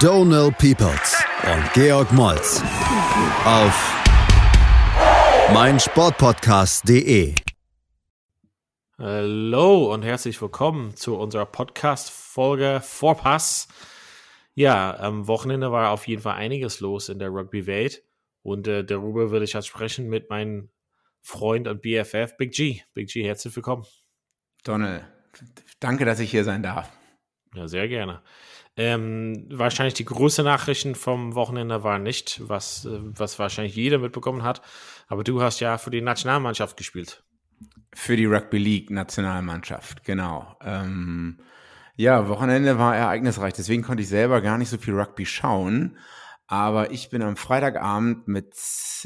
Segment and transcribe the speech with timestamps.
[0.00, 2.62] Donal Peoples und Georg Moltz
[3.44, 3.94] auf
[5.52, 7.34] meinsportpodcast.de.
[8.96, 13.68] Hallo und herzlich willkommen zu unserer Podcast-Folge Vorpass.
[14.54, 18.02] Ja, am Wochenende war auf jeden Fall einiges los in der Rugby-Welt
[18.40, 20.70] und äh, darüber würde ich jetzt sprechen mit meinem
[21.20, 22.80] Freund und BFF Big G.
[22.94, 23.84] Big G, herzlich willkommen.
[24.64, 25.04] Donald,
[25.78, 26.90] danke, dass ich hier sein darf.
[27.54, 28.22] Ja, sehr gerne.
[28.82, 34.42] Ähm, wahrscheinlich die größte Nachrichten vom Wochenende war nicht, was, äh, was wahrscheinlich jeder mitbekommen
[34.42, 34.62] hat.
[35.06, 37.22] Aber du hast ja für die Nationalmannschaft gespielt.
[37.92, 40.56] Für die Rugby League Nationalmannschaft, genau.
[40.62, 41.40] Ähm,
[41.96, 45.98] ja, Wochenende war ereignisreich, deswegen konnte ich selber gar nicht so viel Rugby schauen.
[46.46, 48.54] Aber ich bin am Freitagabend mit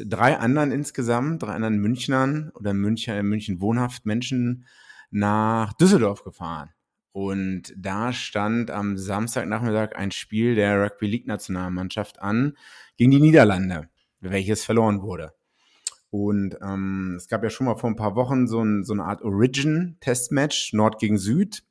[0.05, 4.67] drei anderen insgesamt, drei anderen Münchnern oder München, München wohnhaft Menschen
[5.11, 6.71] nach Düsseldorf gefahren.
[7.15, 12.57] Und da stand am Samstagnachmittag ein Spiel der Rugby League Nationalmannschaft an
[12.97, 15.33] gegen die Niederlande, welches verloren wurde.
[16.11, 19.05] Und ähm, es gab ja schon mal vor ein paar Wochen so, ein, so eine
[19.05, 21.63] Art Origin-Testmatch, Nord gegen Süd.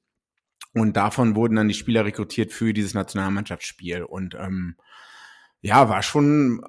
[0.73, 4.03] Und davon wurden dann die Spieler rekrutiert für dieses Nationalmannschaftsspiel.
[4.03, 4.77] Und ähm,
[5.59, 6.61] ja, war schon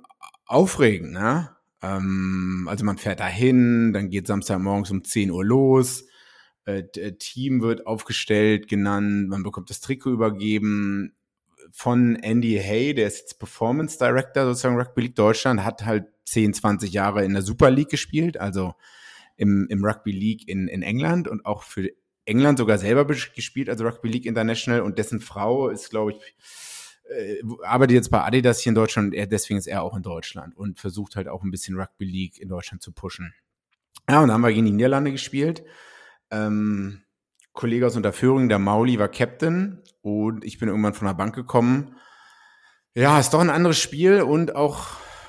[0.46, 1.54] aufregend, ne?
[1.80, 6.06] Ähm, also man fährt dahin, dann geht Samstagmorgens um 10 Uhr los
[6.66, 11.14] äh, äh, Team wird aufgestellt, genannt, man bekommt das Trikot übergeben
[11.72, 16.54] von Andy Hay, der ist jetzt Performance Director sozusagen Rugby League Deutschland, hat halt 10,
[16.54, 18.74] 20 Jahre in der Super League gespielt, also
[19.36, 21.90] im, im Rugby League in, in England und auch für
[22.24, 26.36] England sogar selber gespielt, also Rugby League International und dessen Frau ist, glaube ich,
[27.10, 30.02] äh, arbeitet jetzt bei Adidas hier in Deutschland und er, deswegen ist er auch in
[30.02, 33.34] Deutschland und versucht halt auch ein bisschen Rugby League in Deutschland zu pushen.
[34.08, 35.62] Ja, und dann haben wir gegen die Niederlande gespielt
[36.30, 37.02] ähm,
[37.52, 41.96] Kollege aus Unterführung, der Mauli, war Captain und ich bin irgendwann von der Bank gekommen.
[42.94, 44.88] Ja, ist doch ein anderes Spiel und auch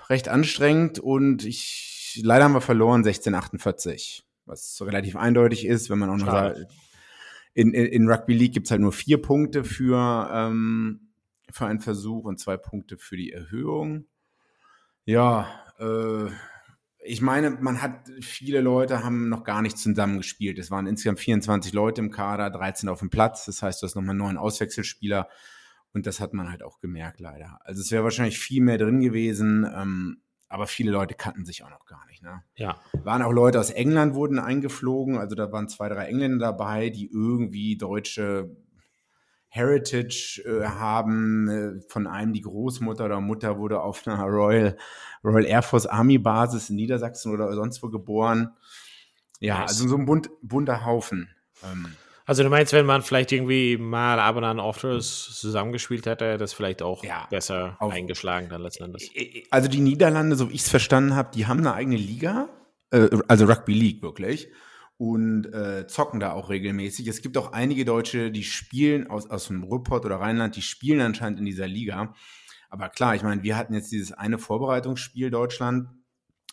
[0.10, 6.10] recht anstrengend und ich, leider haben wir verloren 1648, was relativ eindeutig ist, wenn man
[6.10, 6.68] auch noch sagt,
[7.54, 11.14] in, in, in Rugby League gibt's halt nur vier Punkte für, ähm,
[11.50, 14.06] für einen Versuch und zwei Punkte für die Erhöhung.
[15.06, 15.48] Ja,
[15.80, 16.30] äh,
[17.06, 20.58] ich meine, man hat, viele Leute haben noch gar nicht zusammen gespielt.
[20.58, 23.46] Es waren insgesamt 24 Leute im Kader, 13 auf dem Platz.
[23.46, 25.30] Das heißt, du hast nochmal neun Auswechselspieler.
[25.94, 27.60] Und das hat man halt auch gemerkt, leider.
[27.64, 31.70] Also es wäre wahrscheinlich viel mehr drin gewesen, ähm, aber viele Leute kannten sich auch
[31.70, 32.22] noch gar nicht.
[32.22, 32.44] Ne?
[32.56, 32.80] Ja.
[33.04, 37.10] Waren auch Leute aus England wurden eingeflogen, also da waren zwei, drei Engländer dabei, die
[37.12, 38.56] irgendwie deutsche
[39.56, 41.48] Heritage äh, haben.
[41.48, 44.76] Äh, von einem die Großmutter oder Mutter wurde auf einer Royal,
[45.24, 48.52] Royal Air Force Army Basis in Niedersachsen oder sonst wo geboren.
[49.40, 49.70] Ja, nice.
[49.70, 51.30] also so ein bunt, bunter Haufen.
[51.64, 51.88] Ähm,
[52.26, 56.54] also du meinst, wenn man vielleicht irgendwie mal ab und an Offers zusammengespielt hätte, das
[56.54, 59.10] vielleicht auch ja, besser eingeschlagen dann letzten Endes.
[59.52, 62.50] Also die Niederlande, so wie ich es verstanden habe, die haben eine eigene Liga,
[62.92, 64.50] äh, also Rugby League wirklich
[64.98, 67.08] und äh, zocken da auch regelmäßig.
[67.08, 71.02] Es gibt auch einige Deutsche, die spielen aus, aus dem Ruhrpott oder Rheinland, die spielen
[71.02, 72.14] anscheinend in dieser Liga.
[72.70, 75.90] Aber klar, ich meine, wir hatten jetzt dieses eine Vorbereitungsspiel Deutschland,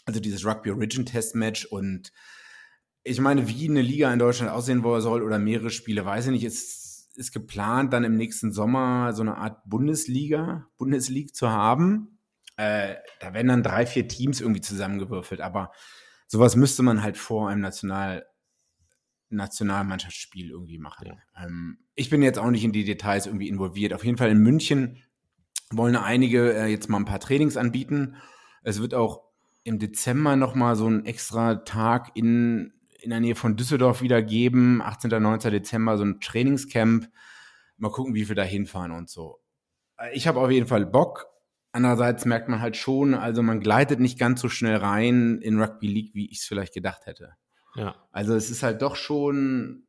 [0.05, 2.13] also dieses Rugby Origin Test Match und
[3.05, 6.45] ich meine, wie eine Liga in Deutschland aussehen soll oder mehrere Spiele, weiß ich nicht.
[6.45, 12.19] Es ist geplant, dann im nächsten Sommer so eine Art Bundesliga, Bundesliga zu haben.
[12.57, 15.73] Äh, da werden dann drei, vier Teams irgendwie zusammengewürfelt, aber
[16.27, 18.25] sowas müsste man halt vor einem National,
[19.33, 21.09] Nationalmannschaftsspiel irgendwie machen.
[21.09, 21.45] Ja.
[21.45, 23.93] Ähm, ich bin jetzt auch nicht in die Details irgendwie involviert.
[23.93, 25.03] Auf jeden Fall in München
[25.71, 28.17] wollen einige äh, jetzt mal ein paar Trainings anbieten.
[28.63, 29.23] Es wird auch
[29.65, 34.83] im Dezember nochmal so ein extra Tag in, in der Nähe von Düsseldorf wieder geben.
[34.83, 35.11] 18.
[35.23, 35.51] 19.
[35.51, 37.09] Dezember so ein Trainingscamp.
[37.79, 39.41] Mal gucken, wie wir da hinfahren und so.
[39.99, 41.27] Äh, ich habe auf jeden Fall Bock.
[41.73, 45.87] Andererseits merkt man halt schon, also man gleitet nicht ganz so schnell rein in Rugby
[45.87, 47.33] League, wie ich es vielleicht gedacht hätte.
[47.75, 47.97] Ja.
[48.11, 49.87] Also es ist halt doch schon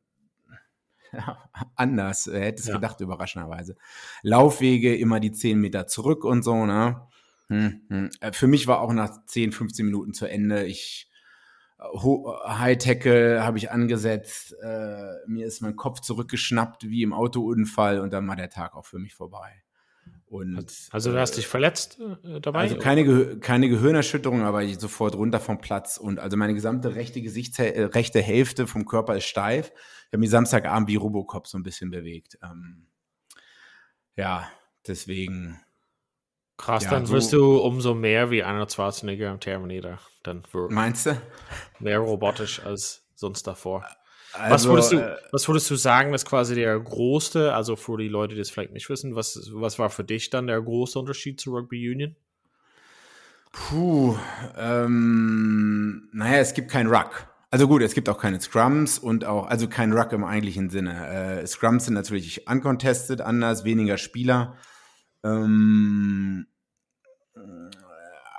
[1.76, 2.26] anders.
[2.26, 2.74] Er hätte es ja.
[2.74, 3.76] gedacht, überraschenderweise.
[4.22, 7.06] Laufwege immer die 10 Meter zurück und so, ne?
[7.48, 8.10] Hm, hm.
[8.20, 10.64] Äh, für mich war auch nach 10, 15 Minuten zu Ende.
[10.64, 11.10] Ich
[11.78, 11.84] äh,
[12.46, 14.54] High Tackle habe ich angesetzt.
[14.62, 18.86] Äh, mir ist mein Kopf zurückgeschnappt wie im Autounfall und dann war der Tag auch
[18.86, 19.62] für mich vorbei.
[20.26, 22.60] Und, also du hast dich verletzt äh, dabei?
[22.60, 25.96] Also keine, Ge keine Gehirnerschütterung, aber sofort runter vom Platz.
[25.96, 29.70] Und also meine gesamte rechte Gesichts äh, rechte Hälfte vom Körper ist steif.
[29.70, 32.36] Ich habe mich Samstagabend wie Robocop so ein bisschen bewegt.
[32.42, 32.88] Ähm,
[34.16, 34.50] ja,
[34.86, 35.60] deswegen.
[36.56, 40.00] Krass, ja, dann so- wirst du umso mehr wie Arnold Schwarzenegger im Terminator.
[40.24, 40.42] Dann.
[40.70, 41.20] Meinst du?
[41.78, 43.86] Mehr robotisch als sonst davor.
[44.36, 47.96] Was, Also, würdest du, äh, was würdest du sagen, ist quasi der größte, also für
[47.98, 50.98] die Leute, die es vielleicht nicht wissen, was, was war für dich dann der große
[50.98, 52.16] Unterschied zu Rugby Union?
[53.52, 54.16] Puh,
[54.56, 57.28] ähm, naja, es gibt kein Ruck.
[57.50, 61.40] Also gut, es gibt auch keine Scrums und auch, also kein Ruck im eigentlichen Sinne.
[61.42, 64.56] Äh, Scrums sind natürlich uncontested, anders, weniger Spieler.
[65.22, 66.48] Ähm,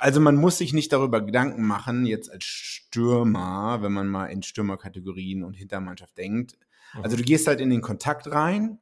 [0.05, 4.43] also man muss sich nicht darüber Gedanken machen, jetzt als Stürmer, wenn man mal in
[4.43, 6.59] Stürmerkategorien und Hintermannschaft denkt.
[7.01, 8.77] Also du gehst halt in den Kontakt rein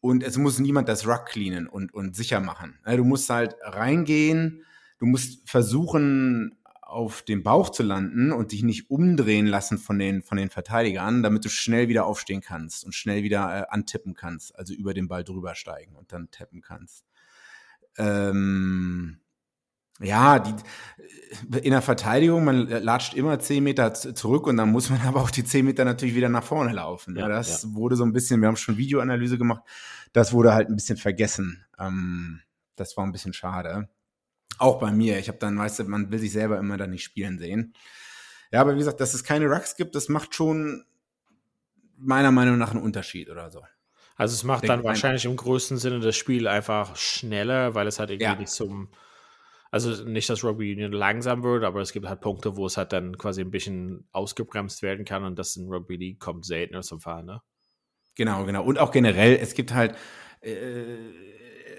[0.00, 2.80] und es muss niemand das Ruck cleanen und, und sicher machen.
[2.82, 4.64] Also Du musst halt reingehen,
[4.98, 10.22] du musst versuchen, auf dem Bauch zu landen und dich nicht umdrehen lassen von den,
[10.22, 14.58] von den Verteidigern, damit du schnell wieder aufstehen kannst und schnell wieder äh, antippen kannst,
[14.58, 17.04] also über den Ball drüber steigen und dann tappen kannst.
[17.96, 19.20] Ähm,
[20.00, 20.54] ja, die,
[21.58, 25.30] in der Verteidigung, man latscht immer 10 Meter zurück und dann muss man aber auch
[25.30, 27.16] die 10 Meter natürlich wieder nach vorne laufen.
[27.16, 29.62] Ja, Ja, das wurde so ein bisschen, wir haben schon Videoanalyse gemacht,
[30.12, 31.64] das wurde halt ein bisschen vergessen.
[31.78, 32.40] Ähm,
[32.76, 33.88] das war ein bisschen schade.
[34.58, 35.18] Auch bei mir.
[35.18, 37.74] Ich habe dann, weißt du, man will sich selber immer dann nicht spielen sehen.
[38.50, 40.84] Ja, aber wie gesagt, dass es keine Rucks gibt, das macht schon
[41.96, 43.62] meiner Meinung nach einen Unterschied oder so.
[44.16, 47.98] Also es macht dann ein- wahrscheinlich im größten Sinne das Spiel einfach schneller, weil es
[47.98, 48.34] halt irgendwie Ja.
[48.36, 48.88] nicht zum,
[49.70, 52.92] also nicht, dass Rugby Union langsam wird, aber es gibt halt Punkte, wo es halt
[52.92, 57.00] dann quasi ein bisschen ausgebremst werden kann und das in Rugby League kommt seltener zum
[57.00, 57.42] Fall, ne?
[58.14, 58.64] Genau, genau.
[58.64, 59.94] Und auch generell, es gibt halt,
[60.40, 60.96] äh,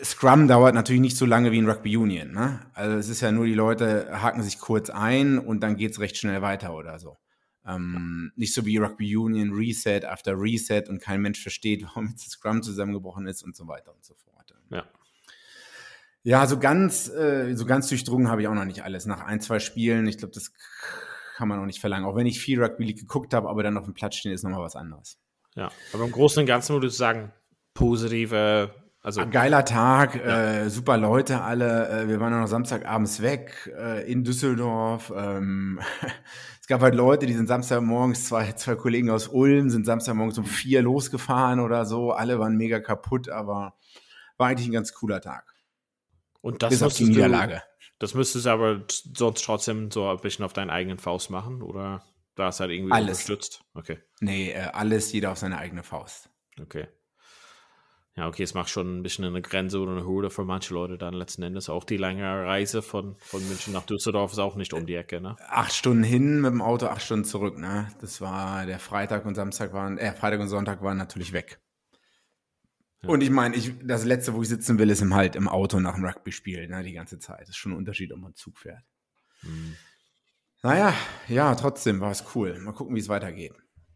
[0.04, 2.32] Scrum dauert natürlich nicht so lange wie in Rugby Union.
[2.32, 2.62] Ne?
[2.74, 6.16] Also es ist ja nur, die Leute haken sich kurz ein und dann geht's recht
[6.16, 7.18] schnell weiter oder so.
[7.66, 12.26] Ähm, nicht so wie Rugby Union, Reset after Reset und kein Mensch versteht, warum jetzt
[12.26, 14.29] das Scrum zusammengebrochen ist und so weiter und so fort.
[16.24, 16.40] Ja.
[16.42, 19.06] Ja, so ganz, äh, so ganz durchdrungen habe ich auch noch nicht alles.
[19.06, 20.52] Nach ein, zwei Spielen, ich glaube, das
[21.36, 22.06] kann man auch nicht verlangen.
[22.06, 24.44] Auch wenn ich viel Rugby League geguckt habe, aber dann auf dem Platz stehen, ist
[24.44, 25.18] nochmal was anderes.
[25.56, 25.70] Ja.
[25.94, 27.32] Aber im Großen und Ganzen würde ich sagen,
[27.74, 31.88] positive, also Ein geiler Tag, äh, super Leute alle.
[31.88, 35.14] Äh, wir waren auch noch Samstagabends weg äh, in Düsseldorf.
[35.16, 35.80] Ähm,
[36.62, 40.44] es gab halt Leute, die sind Samstagmorgens, zwei, zwei Kollegen aus Ulm sind Samstagmorgens um
[40.44, 42.12] vier losgefahren oder so.
[42.12, 43.76] Alle waren mega kaputt, aber
[44.36, 45.54] war eigentlich ein ganz cooler Tag.
[46.42, 47.64] Und das Bis auf die du, Niederlage.
[48.00, 52.04] das müsstest du aber sonst trotzdem so ein bisschen auf deinen eigenen Faust machen, oder
[52.36, 53.20] da ist halt irgendwie Alles.
[53.20, 53.62] unterstützt?
[53.74, 54.00] Okay.
[54.22, 56.30] Nee, äh, alles jeder auf seine eigene Faust.
[56.62, 56.88] Okay.
[58.16, 60.98] Ja, okay, es macht schon ein bisschen eine Grenze oder eine Hürde für manche Leute
[60.98, 61.70] dann letzten Endes.
[61.70, 65.22] Auch die lange Reise von, von München nach Düsseldorf ist auch nicht um die Ecke,
[65.22, 65.38] ne?
[65.48, 67.88] Acht Stunden hin mit dem Auto, acht Stunden zurück, ne?
[68.02, 71.62] Das war der Freitag und Samstag waren, äh, Freitag und Sonntag waren natürlich weg.
[73.06, 75.80] Und ich meine, ich, das letzte, wo ich sitzen will, ist im halt im Auto
[75.80, 77.42] nach dem Rugby-Spiel, ne, die ganze Zeit.
[77.42, 78.84] Das ist schon ein Unterschied, ob man Zug fährt.
[80.62, 80.94] Naja,
[81.30, 82.60] ja, trotzdem war es cool.
[82.60, 83.54] Mal gucken, wie es weitergeht.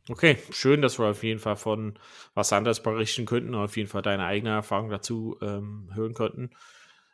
[0.09, 1.97] Okay, schön, dass wir auf jeden Fall von
[2.33, 6.51] was anderes berichten könnten, auf jeden Fall deine eigene Erfahrung dazu ähm, hören könnten.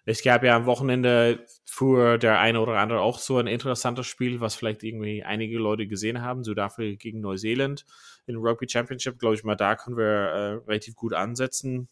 [0.09, 4.41] Es gab ja am Wochenende für der eine oder andere auch so ein interessantes Spiel,
[4.41, 6.43] was vielleicht irgendwie einige Leute gesehen haben.
[6.43, 7.85] Südafrika gegen Neuseeland
[8.25, 11.89] in Rugby Championship, glaube ich mal, da können wir äh, relativ gut ansetzen.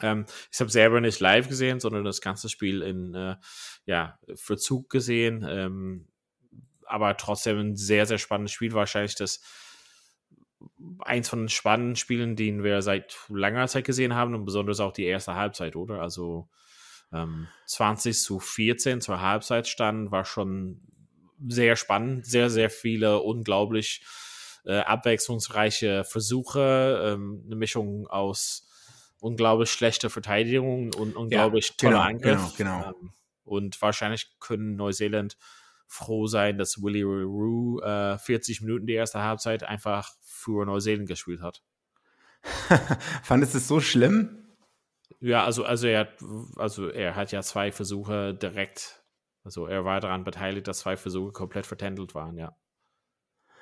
[0.00, 3.36] Ähm, ich habe selber nicht live gesehen, sondern das ganze Spiel in äh,
[3.84, 5.44] ja, Verzug gesehen.
[5.46, 6.08] Ähm,
[6.86, 8.72] aber trotzdem ein sehr, sehr spannendes Spiel.
[8.72, 9.42] Wahrscheinlich das
[11.00, 14.92] eins von den spannenden Spielen, die wir seit langer Zeit gesehen haben und besonders auch
[14.92, 16.00] die erste Halbzeit, oder?
[16.00, 16.48] Also
[17.12, 20.80] ähm, 20 zu 14 zur Halbzeit stand, war schon
[21.48, 24.04] sehr spannend, sehr, sehr viele unglaublich
[24.64, 28.68] äh, abwechslungsreiche Versuche, ähm, eine Mischung aus
[29.20, 32.56] unglaublich schlechter Verteidigung und unglaublich toller genau, Angriff.
[32.56, 32.88] genau, genau.
[32.88, 33.12] Ähm,
[33.44, 35.36] und wahrscheinlich können Neuseeland
[35.86, 41.40] froh sein, dass Willie Rue äh, 40 Minuten die erste Halbzeit einfach für Neuseeland gespielt
[41.40, 41.62] hat.
[43.22, 44.45] Fandest du es so schlimm?
[45.20, 46.18] Ja, also, also er hat,
[46.56, 49.02] also er hat ja zwei Versuche direkt,
[49.44, 52.56] also er war daran beteiligt, dass zwei Versuche komplett vertändelt waren, ja.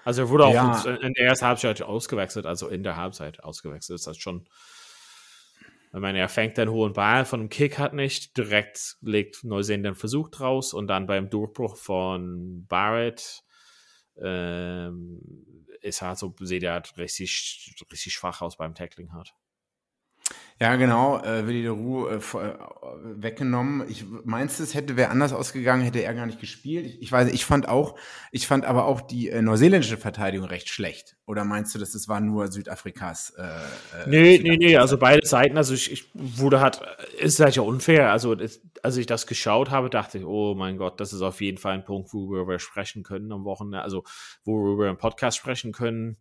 [0.04, 0.82] Also er wurde auch Ja.
[0.84, 3.96] in, in der ersten Halbzeit ausgewechselt, also in der Halbzeit ausgewechselt.
[3.96, 4.48] Ist das schon.
[5.94, 9.82] Ich meine, er fängt den hohen Ball von dem Kick hat nicht, direkt legt Neuseen
[9.84, 13.44] den Versuch draus und dann beim Durchbruch von Barrett
[14.20, 15.20] ähm,
[15.80, 19.34] ist halt so, sieht er halt richtig, richtig schwach aus beim Tackling hat.
[20.60, 22.54] Ja, genau, äh, Willi Leroux äh, äh,
[23.02, 23.84] weggenommen.
[23.88, 26.86] Ich meinst es hätte wer anders ausgegangen, hätte er gar nicht gespielt.
[26.86, 27.98] Ich, ich weiß, ich fand auch,
[28.30, 31.16] ich fand aber auch die äh, neuseeländische Verteidigung recht schlecht.
[31.26, 33.30] Oder meinst du, dass es war nur Südafrikas?
[33.30, 35.56] Äh, äh nee, nee, nee, also beide Seiten.
[35.56, 36.80] Also ich, ich wurde halt,
[37.18, 38.12] ist halt ja unfair.
[38.12, 38.36] Also
[38.82, 41.74] als ich das geschaut habe, dachte ich, oh mein Gott, das ist auf jeden Fall
[41.74, 43.82] ein Punkt, worüber wir sprechen können am Wochenende.
[43.82, 44.04] Also
[44.44, 46.16] worüber wir im Podcast sprechen können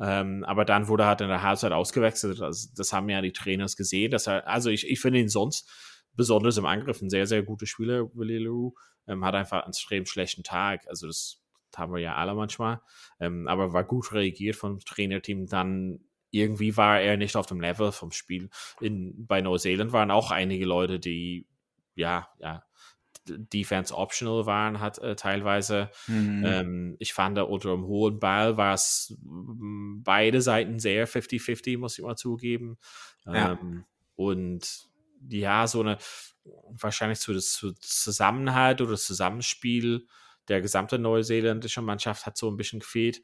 [0.00, 2.40] ähm, aber dann wurde er halt in der Halbzeit ausgewechselt.
[2.40, 4.10] Das, das haben ja die Trainers gesehen.
[4.10, 5.70] Dass er, also ich, ich finde ihn sonst,
[6.16, 8.74] besonders im Angriff, ein sehr, sehr guter Spieler, Willi Leroux.
[9.06, 10.86] Ähm, hat einfach einen extrem schlechten Tag.
[10.88, 11.40] Also das
[11.76, 12.80] haben wir ja alle manchmal.
[13.20, 15.46] Ähm, aber war gut reagiert vom Trainerteam.
[15.46, 18.50] Dann irgendwie war er nicht auf dem Level vom Spiel.
[18.80, 21.46] In, bei Neuseeland waren auch einige Leute, die
[21.94, 22.64] ja, ja,
[23.26, 25.90] Defense optional waren, hat äh, teilweise.
[26.06, 26.44] Mhm.
[26.44, 31.98] Ähm, ich fand, unter dem hohen Ball war es mm, beide Seiten sehr 50-50, muss
[31.98, 32.78] ich mal zugeben.
[33.26, 33.52] Ja.
[33.52, 33.84] Ähm,
[34.16, 34.88] und
[35.28, 35.98] ja, so eine
[36.70, 40.06] wahrscheinlich zu, zu Zusammenhalt oder Zusammenspiel
[40.48, 43.22] der gesamten neuseeländischen Mannschaft hat so ein bisschen gefehlt.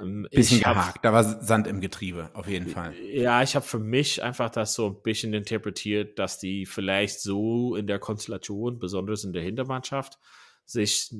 [0.00, 2.94] Ähm, bisschen gehakt, hab, da war Sand im Getriebe, auf jeden Fall.
[3.12, 7.76] Ja, ich habe für mich einfach das so ein bisschen interpretiert, dass die vielleicht so
[7.76, 10.18] in der Konstellation, besonders in der Hintermannschaft,
[10.64, 11.14] sich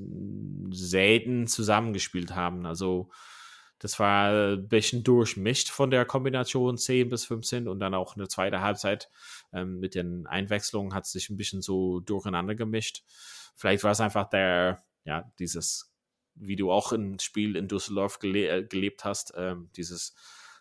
[0.71, 2.67] selten zusammengespielt haben.
[2.67, 3.11] Also
[3.79, 8.29] das war ein bisschen durchmischt von der Kombination 10 bis 15 und dann auch eine
[8.29, 9.09] zweite Halbzeit
[9.53, 13.05] ähm, mit den Einwechslungen hat sich ein bisschen so durcheinander gemischt.
[13.55, 15.93] Vielleicht war es einfach der, ja, dieses
[16.40, 20.14] wie du auch im Spiel in Düsseldorf gele äh, gelebt hast, ähm, dieses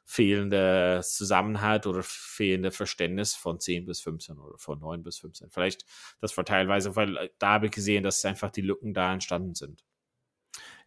[0.05, 5.49] fehlende Zusammenhalt oder fehlende Verständnis von 10 bis 15 oder von 9 bis 15.
[5.49, 5.85] Vielleicht
[6.21, 9.53] das war teilweise, weil äh, da habe ich gesehen, dass einfach die Lücken da entstanden
[9.53, 9.83] sind.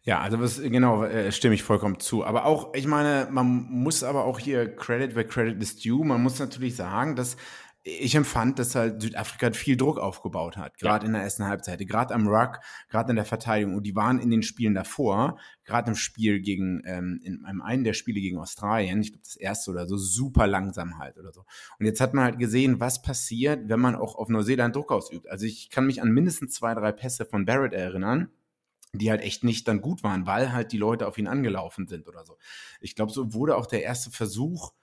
[0.03, 2.25] Ja, also was, genau, äh, stimme ich vollkommen zu.
[2.25, 6.03] Aber auch, ich meine, man muss aber auch hier Credit where Credit is due.
[6.03, 7.37] Man muss natürlich sagen, dass
[7.83, 11.07] ich empfand, dass halt Südafrika viel Druck aufgebaut hat, gerade ja.
[11.07, 12.59] in der ersten Halbzeit, gerade am Ruck,
[12.89, 13.75] gerade in der Verteidigung.
[13.75, 17.83] Und die waren in den Spielen davor, gerade im Spiel gegen, ähm, in einem einen
[17.83, 21.43] der Spiele gegen Australien, ich glaube das erste oder so, super langsam halt oder so.
[21.79, 25.27] Und jetzt hat man halt gesehen, was passiert, wenn man auch auf Neuseeland Druck ausübt.
[25.27, 28.29] Also ich kann mich an mindestens zwei, drei Pässe von Barrett erinnern,
[28.93, 32.07] die halt echt nicht dann gut waren, weil halt die Leute auf ihn angelaufen sind
[32.07, 32.37] oder so.
[32.79, 34.73] Ich glaube, so wurde auch der erste Versuch,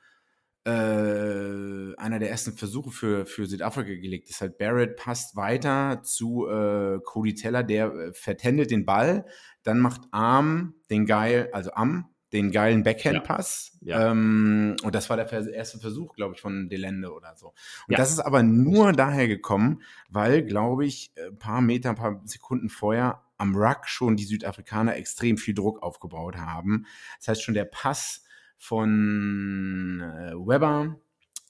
[0.68, 4.40] äh, einer der ersten Versuche für, für Südafrika gelegt ist.
[4.40, 9.24] Halt Barrett passt weiter zu äh, Cody Teller, der äh, vertändelt den Ball,
[9.62, 13.78] dann macht Arm den geil, also Am den geilen Backhand-Pass.
[13.80, 14.00] Ja.
[14.00, 14.10] Ja.
[14.10, 17.48] Ähm, und das war der erste Versuch, glaube ich, von Delende oder so.
[17.86, 17.96] Und ja.
[17.96, 22.68] das ist aber nur daher gekommen, weil, glaube ich, ein paar Meter, ein paar Sekunden
[22.68, 26.84] vorher am Ruck schon die Südafrikaner extrem viel Druck aufgebaut haben.
[27.18, 28.24] Das heißt, schon der Pass
[28.58, 31.00] von äh, Weber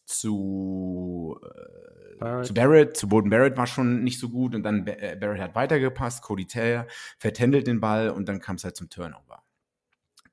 [0.05, 2.47] zu, äh, Barrett.
[2.47, 5.55] zu Barrett, zu Boden Barrett war schon nicht so gut und dann äh, Barrett hat
[5.55, 6.87] weitergepasst, Cody Taylor
[7.19, 9.43] vertändelt den Ball und dann kam es halt zum Turnover.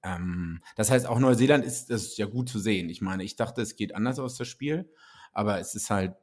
[0.03, 2.89] Ähm, das heißt, auch Neuseeland ist das ist ja gut zu sehen.
[2.89, 4.89] Ich meine, ich dachte, es geht anders aus das Spiel,
[5.33, 6.15] aber es ist halt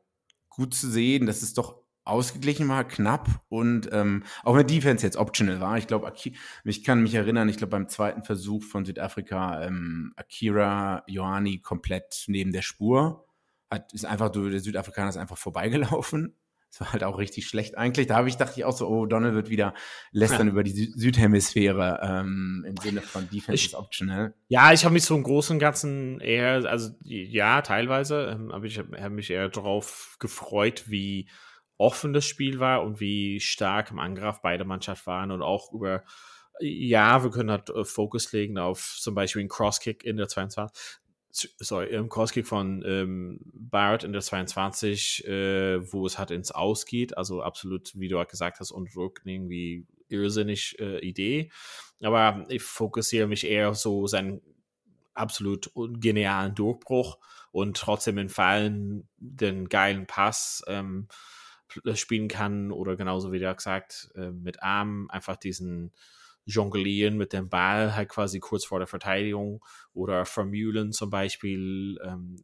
[0.48, 5.16] gut zu sehen, dass es doch ausgeglichen war, knapp und ähm, auch wenn Defense jetzt
[5.16, 5.78] optional war.
[5.78, 6.12] Ich glaube,
[6.64, 12.24] ich kann mich erinnern, ich glaube beim zweiten Versuch von Südafrika ähm, Akira Johanni komplett
[12.26, 13.26] neben der Spur.
[13.70, 16.36] Hat, ist einfach, der Südafrikaner ist einfach vorbeigelaufen.
[16.72, 18.06] Das war halt auch richtig schlecht eigentlich.
[18.06, 19.74] Da habe ich dachte ich auch so, oh, Donald wird wieder
[20.10, 20.52] lästern ja.
[20.52, 24.32] über die Sü Südhemisphäre ähm, im Sinne von Defense ich, optional.
[24.48, 28.64] Ja, ich habe mich so im Großen und Ganzen eher, also ja, teilweise, ähm, aber
[28.64, 31.28] ich habe hab mich eher darauf gefreut, wie
[31.82, 36.04] offen das Spiel war und wie stark im Angriff beide Mannschaften waren und auch über,
[36.60, 41.00] ja, wir können halt äh, Fokus legen auf zum Beispiel einen Crosskick in der 22,
[41.32, 47.18] sorry, im Crosskick von ähm, Barrett in der 22, äh, wo es halt ins Ausgeht,
[47.18, 51.50] also absolut, wie du halt gesagt hast, und irgendwie irrsinnig äh, Idee.
[52.00, 54.40] Aber ich fokussiere mich eher auf so seinen
[55.14, 57.18] absolut genialen Durchbruch
[57.50, 60.62] und trotzdem in Fallen den geilen Pass.
[60.68, 61.31] Ähm, äh,
[61.94, 65.92] spielen kann oder genauso wie der gesagt, äh, mit Arm einfach diesen
[66.44, 69.64] Jonglieren mit dem Ball halt quasi kurz vor der Verteidigung
[69.94, 72.42] oder Vermühlen zum Beispiel ähm,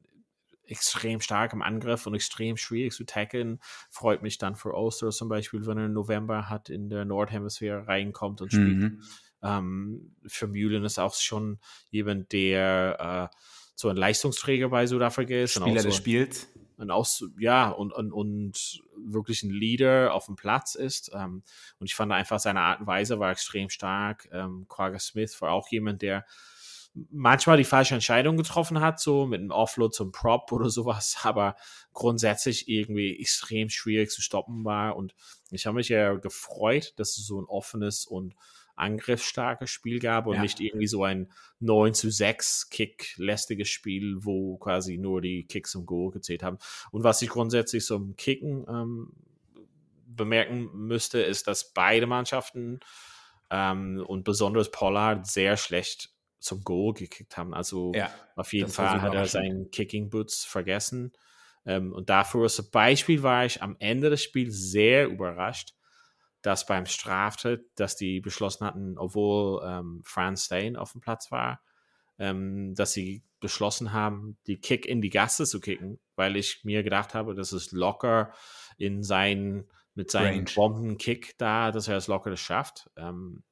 [0.65, 3.59] extrem stark im Angriff und extrem schwierig zu tackeln.
[3.91, 7.89] Freut mich dann für Oster zum Beispiel, wenn er im November hat in der Nordhemisphäre
[7.89, 8.79] reinkommt und spielt.
[8.79, 9.03] Mhm.
[9.43, 11.59] Ähm, Vermühlen ist auch schon
[11.91, 13.37] jemand, der äh,
[13.75, 15.53] so ein Leistungsträger bei Südafrika ist.
[15.55, 17.07] Spieler so, des Spiels und auch
[17.39, 21.11] ja und, und, und wirklich ein Leader auf dem Platz ist.
[21.15, 21.43] Ähm,
[21.79, 24.29] und ich fand einfach seine Art und Weise war extrem stark.
[24.33, 26.25] Ähm, Quagga Smith war auch jemand, der
[27.11, 31.57] manchmal die falsche Entscheidung getroffen hat, so mit einem Offload zum Prop oder sowas, aber
[31.93, 34.97] grundsätzlich irgendwie extrem schwierig zu stoppen war.
[34.97, 35.15] Und
[35.51, 38.35] ich habe mich ja gefreut, dass es so ein offenes und
[38.79, 40.43] angriffsstarkes Spiel gab und ja.
[40.43, 41.31] nicht irgendwie so ein
[41.61, 46.59] 9 zu 6 Kick-lästiges Spiel, wo quasi nur die Kicks und Goal gezählt haben.
[46.91, 49.13] Und was ich grundsätzlich zum Kicken ähm,
[50.07, 52.81] bemerken müsste, ist, dass beide Mannschaften
[53.51, 57.55] ähm, und besonders Pollard sehr schlecht zum Goal gekickt haben.
[57.55, 61.13] Also ja, auf jeden Fall hat er seinen Kicking Boots vergessen.
[61.67, 65.75] Ähm, und dafür zum Beispiel war ich am Ende des Spiels sehr überrascht,
[66.43, 71.61] dass beim Straftritt, dass die beschlossen hatten, obwohl ähm, Franz Stein auf dem Platz war,
[72.19, 76.83] ähm, dass sie beschlossen haben, die Kick in die Gasse zu kicken, weil ich mir
[76.83, 78.33] gedacht habe, das ist locker
[78.77, 82.89] in seinen mit seinem Bombenkick da, dass er es locker das schafft.
[82.97, 83.43] Ähm,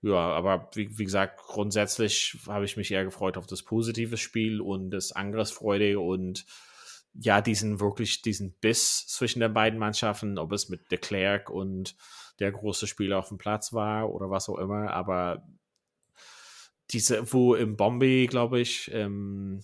[0.00, 4.62] ja, aber wie, wie, gesagt, grundsätzlich habe ich mich eher gefreut auf das positive Spiel
[4.62, 6.46] und das Angriffsfreude und
[7.14, 11.96] ja, diesen wirklich, diesen Biss zwischen den beiden Mannschaften, ob es mit de Klerk und
[12.38, 15.44] der große Spieler auf dem Platz war oder was auch immer, aber
[16.90, 19.62] diese, wo im Bombay, glaube ich, ähm,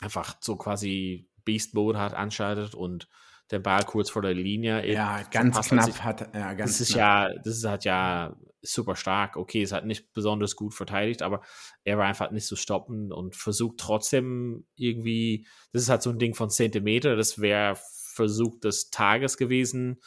[0.00, 3.08] einfach so quasi Beast Mode hat, anschaltet und
[3.50, 4.86] der Ball kurz vor der Linie.
[4.90, 6.98] Ja, ganz knapp hat, ja, ganz Das ist knapp.
[6.98, 9.36] ja, das ist halt ja super stark.
[9.36, 11.42] Okay, es hat nicht besonders gut verteidigt, aber
[11.84, 16.18] er war einfach nicht zu stoppen und versucht trotzdem irgendwie, das ist halt so ein
[16.18, 17.76] Ding von Zentimeter, das wäre
[18.14, 20.00] Versuch des Tages gewesen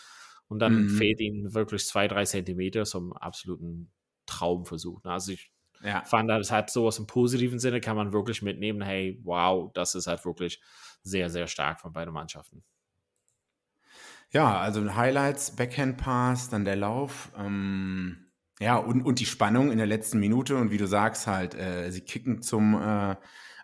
[0.47, 0.89] und dann mhm.
[0.89, 3.91] fehlt ihm wirklich zwei, drei Zentimeter zum absoluten
[4.25, 5.03] Traumversuch.
[5.03, 5.11] Ne?
[5.11, 5.51] Also ich
[5.83, 6.03] ja.
[6.03, 10.07] fand, das hat sowas im positiven Sinne, kann man wirklich mitnehmen, hey, wow, das ist
[10.07, 10.61] halt wirklich
[11.03, 12.63] sehr, sehr stark von beiden Mannschaften.
[14.31, 17.31] Ja, also Highlights, Backhand Pass, dann der Lauf.
[17.37, 18.24] Ähm,
[18.59, 20.55] ja, und, und die Spannung in der letzten Minute.
[20.55, 23.15] Und wie du sagst, halt, äh, sie kicken zum, äh,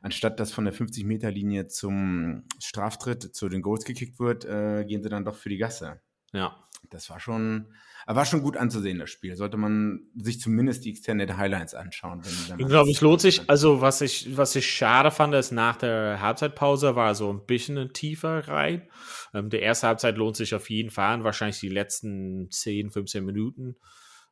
[0.02, 5.10] anstatt dass von der 50-Meter-Linie zum Straftritt zu den Goals gekickt wird, äh, gehen sie
[5.10, 6.02] dann doch für die Gasse.
[6.34, 6.58] Ja.
[6.90, 7.68] Das war schon,
[8.08, 9.36] war schon gut anzusehen, das Spiel.
[9.36, 12.22] Sollte man sich zumindest die Extended Highlights anschauen.
[12.24, 13.50] Wenn ich glaube, es lohnt sich.
[13.50, 17.94] Also, was ich, was ich schade fand, ist nach der Halbzeitpause war so ein bisschen
[17.94, 18.90] tiefer rein.
[19.34, 21.24] Ähm, der erste Halbzeit lohnt sich auf jeden Fall.
[21.24, 23.76] Wahrscheinlich die letzten 10, 15 Minuten.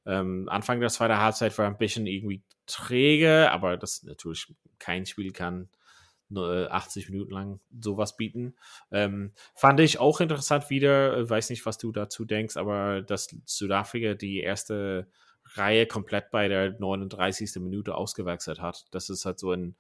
[0.09, 5.31] Ähm, Anfang der zweiten Halbzeit war ein bisschen irgendwie träge, aber das natürlich kein Spiel
[5.31, 5.69] kann
[6.35, 8.55] 80 Minuten lang sowas bieten.
[8.91, 13.35] Ähm, fand ich auch interessant wieder, äh, weiß nicht, was du dazu denkst, aber dass
[13.45, 15.07] Südafrika die erste
[15.53, 17.59] Reihe komplett bei der 39.
[17.61, 18.85] Minute ausgewechselt hat.
[18.91, 19.75] Das ist halt so ein,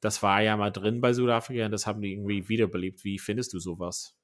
[0.00, 3.04] das war ja mal drin bei Südafrika und das haben die irgendwie wiederbelebt.
[3.04, 4.16] Wie findest du sowas?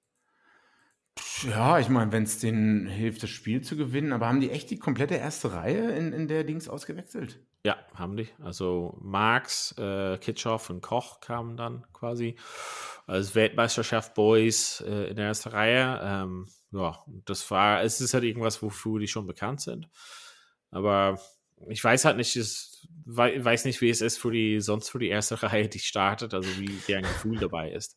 [1.43, 4.71] Ja, ich meine, wenn es denen hilft, das Spiel zu gewinnen, aber haben die echt
[4.71, 7.41] die komplette erste Reihe in, in der Dings ausgewechselt?
[7.65, 8.29] Ja, haben die.
[8.43, 12.37] Also Marx, äh, Kitschow und Koch kamen dann quasi
[13.07, 16.01] als Weltmeisterschaft Boys äh, in der ersten Reihe.
[16.03, 19.89] Ähm, ja, das war, es ist halt irgendwas, wofür die schon bekannt sind.
[20.71, 21.21] Aber
[21.69, 22.71] ich weiß halt nicht, ich
[23.07, 26.49] weiß nicht, wie es ist für die, sonst für die erste Reihe, die startet, also
[26.59, 27.97] wie deren Gefühl dabei ist.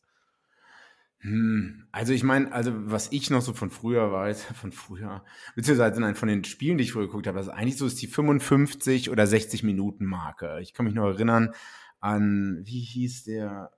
[1.23, 5.23] Hm, also ich meine, also was ich noch so von früher weiß, von früher,
[5.55, 8.01] beziehungsweise nein, von den Spielen, die ich früher geguckt habe, das ist eigentlich so ist
[8.01, 10.59] die 55 oder 60 Minuten Marke.
[10.61, 11.53] Ich kann mich noch erinnern
[12.01, 13.71] an, wie hieß der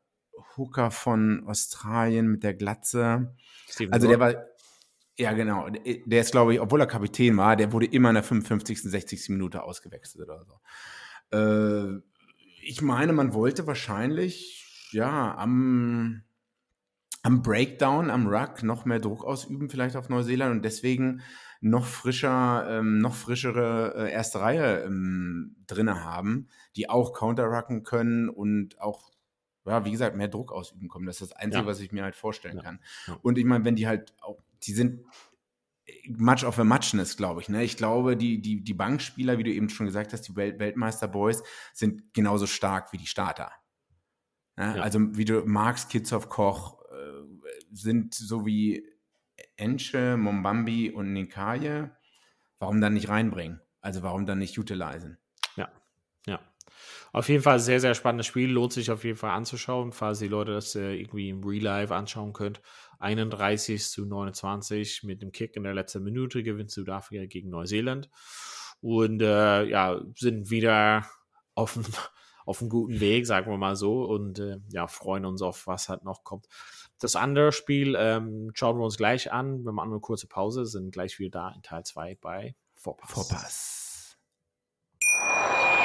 [0.57, 3.35] Hooker von Australien mit der Glatze?
[3.69, 4.33] Steven also der war,
[5.15, 8.23] ja genau, der ist glaube ich, obwohl er Kapitän war, der wurde immer in der
[8.23, 9.29] 55., 60.
[9.29, 11.37] Minute ausgewechselt oder so.
[11.37, 12.01] Äh,
[12.63, 16.24] ich meine, man wollte wahrscheinlich, ja, am
[17.25, 21.23] am Breakdown, am Ruck noch mehr Druck ausüben, vielleicht auf Neuseeland und deswegen
[21.59, 28.29] noch frischer, ähm, noch frischere äh, erste Reihe ähm, drinne haben, die auch Counterrucken können
[28.29, 29.09] und auch,
[29.65, 31.07] ja, wie gesagt, mehr Druck ausüben können.
[31.07, 31.67] Das ist das Einzige, ja.
[31.67, 32.61] was ich mir halt vorstellen ja.
[32.61, 32.79] kann.
[33.07, 33.17] Ja.
[33.23, 35.03] Und ich meine, wenn die halt auch, die sind
[36.07, 37.49] Match of a Muchness, glaube ich.
[37.49, 37.63] Ne?
[37.63, 41.41] Ich glaube, die, die, die Bankspieler, wie du eben schon gesagt hast, die Welt Weltmeister-Boys,
[41.73, 43.51] sind genauso stark wie die Starter.
[44.57, 44.79] Ne?
[44.79, 46.84] Also, wie du magst, Kids of Koch,
[47.75, 48.87] sind so wie
[49.57, 51.91] Enche, Mombambi und Nikaye,
[52.59, 53.61] warum dann nicht reinbringen?
[53.81, 55.17] Also warum dann nicht utilisen?
[55.55, 55.69] Ja,
[56.25, 56.39] ja.
[57.11, 58.49] Auf jeden Fall sehr, sehr spannendes Spiel.
[58.49, 61.95] Lohnt sich auf jeden Fall anzuschauen, falls die Leute das äh, irgendwie im Real Life
[61.95, 62.61] anschauen könnt.
[62.99, 68.09] 31 zu 29 mit dem Kick in der letzten Minute gewinnt Südafrika gegen Neuseeland.
[68.81, 71.05] Und äh, ja, sind wieder
[71.53, 71.77] auf
[72.45, 74.03] auf einem guten Weg, sagen wir mal so.
[74.03, 76.47] Und äh, ja, freuen uns auf, was halt noch kommt.
[77.05, 79.63] Das andere Spiel ähm, schauen wir uns gleich an.
[79.63, 83.11] Wir machen eine kurze Pause, sind gleich wieder da in Teil 2 bei Vorpass.
[83.11, 83.84] Vorpass.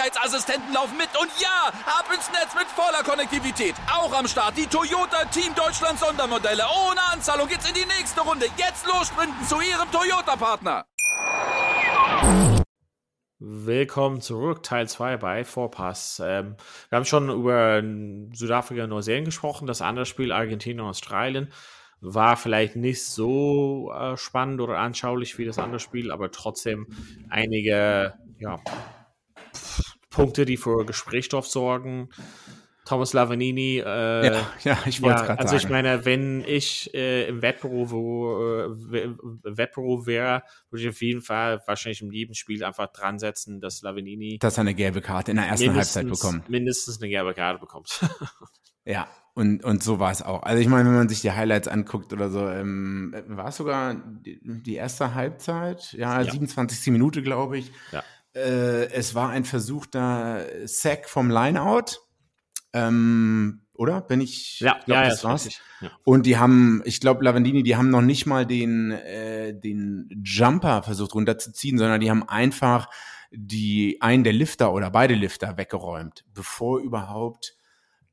[0.00, 1.08] Sicherheitsassistenten laufen mit.
[1.20, 3.74] Und ja, ab ins Netz mit voller Konnektivität.
[3.92, 6.62] Auch am Start die Toyota Team Deutschland Sondermodelle.
[6.88, 8.46] Ohne Anzahlung geht's in die nächste Runde.
[8.56, 10.86] Jetzt los sprinten zu Ihrem Toyota-Partner.
[13.38, 16.22] Willkommen zurück, Teil 2 bei Vorpass.
[16.24, 16.56] Ähm,
[16.88, 17.82] wir haben schon über
[18.34, 19.66] Südafrika und Neuseeland gesprochen.
[19.66, 21.52] Das andere Spiel, Argentinien und Australien,
[22.00, 26.86] war vielleicht nicht so äh, spannend oder anschaulich wie das andere Spiel, aber trotzdem
[27.28, 28.58] einige ja,
[30.10, 32.10] Punkte, die für Gesprächsstoff sorgen.
[32.84, 33.78] Thomas Lavanini.
[33.78, 38.64] Äh, ja, ja, ich wollte ja, gerade Also ich meine, wenn ich äh, im Wettbüro,
[38.64, 43.60] äh, Wettbüro wäre, würde ich auf jeden Fall wahrscheinlich im jedem Spiel einfach dran setzen,
[43.60, 46.48] dass Lavanini dass er eine gelbe Karte in der ersten Halbzeit bekommt.
[46.48, 48.00] mindestens eine gelbe Karte bekommt.
[48.86, 50.42] Ja, und, und so war es auch.
[50.42, 53.94] Also ich meine, wenn man sich die Highlights anguckt oder so, ähm, war es sogar
[53.94, 56.30] die, die erste Halbzeit, ja, Ja.
[56.32, 56.90] 27.
[56.92, 57.70] Minute, glaube ich.
[57.92, 58.02] Ja.
[58.34, 61.98] Äh, es war ein versuchter Sack vom Lineout.
[62.72, 64.04] Ähm, oder?
[64.08, 65.48] Wenn ich ja, glaub, ja, ja, das ist war's.
[65.80, 65.90] Ja.
[66.04, 70.82] Und die haben, ich glaube, Lavandini, die haben noch nicht mal den, äh, den Jumper
[70.82, 72.88] versucht runterzuziehen, sondern die haben einfach
[73.32, 77.56] die einen der Lifter oder beide Lifter weggeräumt, bevor überhaupt,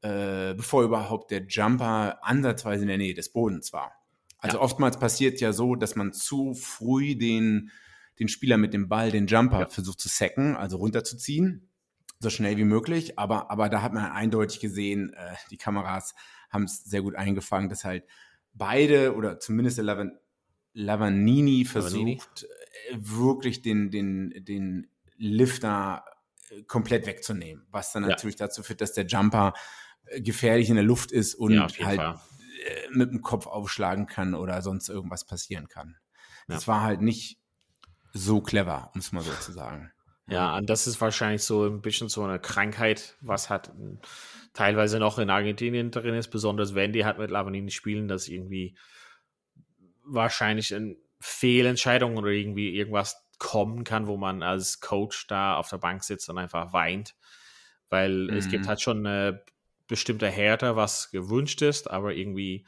[0.02, 3.92] äh, bevor überhaupt der Jumper ansatzweise in der Nähe des Bodens war.
[4.40, 4.64] Also Ja.
[4.64, 7.72] oftmals passiert ja so, dass man zu früh den,
[8.20, 9.68] den Spieler mit dem Ball, den Jumper, Ja.
[9.68, 11.70] versucht zu sacken, also runterzuziehen,
[12.20, 13.18] so schnell wie möglich.
[13.20, 16.16] Aber, aber da hat man eindeutig gesehen, äh, die Kameras
[16.50, 18.06] haben es sehr gut eingefangen, dass halt
[18.54, 20.18] beide oder zumindest der Lavan
[20.74, 22.18] Lavanini Lavanini.
[22.20, 22.44] versucht,
[22.90, 26.06] äh, wirklich den, den, den Lifter
[26.50, 28.10] äh, komplett wegzunehmen, was dann Ja.
[28.10, 29.54] natürlich dazu führt, dass der Jumper
[30.06, 32.20] äh, gefährlich in der Luft ist und Ja, halt Fall.
[32.92, 35.98] mit dem Kopf aufschlagen kann oder sonst irgendwas passieren kann.
[36.48, 36.74] Das Ja.
[36.74, 37.40] war halt nicht
[38.18, 39.92] so clever, um es mal so zu sagen.
[40.30, 44.00] Ja, und das ist wahrscheinlich so ein bisschen so eine Krankheit, was hat m,
[44.54, 48.76] teilweise noch in Argentinien drin ist, besonders wenn die halt mit Lavanini spielen, dass irgendwie
[50.04, 55.78] wahrscheinlich in Fehlentscheidungen oder irgendwie irgendwas kommen kann, wo man als Coach da auf der
[55.78, 57.16] Bank sitzt und einfach weint.
[57.90, 58.68] Weil es gibt Mhm.
[58.68, 59.44] halt schon eine
[59.88, 62.66] bestimmte Härte, was gewünscht ist, aber irgendwie,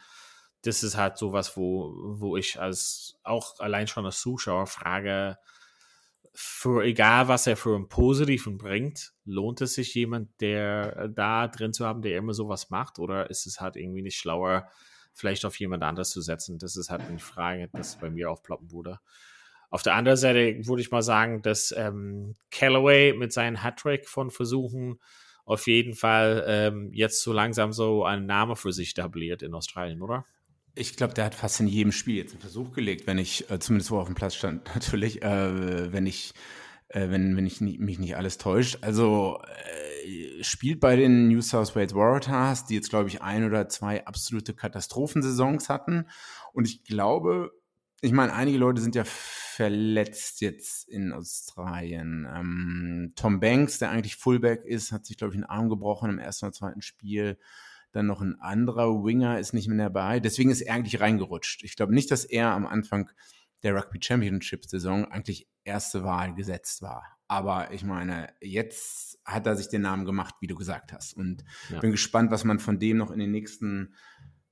[0.63, 5.37] das ist halt sowas, wo, wo ich als auch allein schon als Zuschauer frage,
[6.33, 11.47] für egal was er für einen Positiven bringt, lohnt es sich jemand, der äh, da
[11.47, 14.69] drin zu haben, der immer sowas macht, oder ist es halt irgendwie nicht schlauer,
[15.13, 16.59] vielleicht auf jemand anderes zu setzen?
[16.59, 18.99] Das ist halt eine Frage, das bei mir aufploppen würde.
[19.69, 24.31] Auf der anderen Seite würde ich mal sagen, dass ähm, Callaway mit seinem Hattrick von
[24.31, 24.99] Versuchen
[25.45, 30.01] auf jeden Fall ähm, jetzt so langsam so einen Namen für sich etabliert in Australien,
[30.01, 30.25] oder?
[30.79, 33.59] Ich glaube, der hat fast in jedem Spiel jetzt einen Versuch gelegt, wenn ich, äh,
[33.59, 36.33] zumindest wo auf dem Platz stand, natürlich, äh, wenn ich,
[36.87, 38.77] äh, wenn, wenn ich nie, mich nicht alles täuscht.
[38.79, 39.41] Also
[40.05, 44.05] äh, spielt bei den New South Wales Waratahs, die jetzt, glaube ich, ein oder zwei
[44.05, 46.07] absolute Katastrophensaisons hatten.
[46.53, 47.51] Und ich glaube,
[47.99, 52.25] ich meine, einige Leute sind ja verletzt jetzt in Australien.
[52.33, 56.19] Ähm, Tom Banks, der eigentlich Fullback ist, hat sich, glaube ich, einen Arm gebrochen im
[56.19, 57.37] ersten oder zweiten Spiel.
[57.91, 60.19] Dann noch ein anderer Winger ist nicht mehr dabei.
[60.19, 61.63] Deswegen ist er eigentlich reingerutscht.
[61.63, 63.09] Ich glaube nicht, dass er am Anfang
[63.63, 67.05] der Rugby Championship Saison eigentlich erste Wahl gesetzt war.
[67.27, 71.13] Aber ich meine, jetzt hat er sich den Namen gemacht, wie du gesagt hast.
[71.13, 71.79] Und Ja.
[71.79, 73.95] bin gespannt, was man von dem noch in den nächsten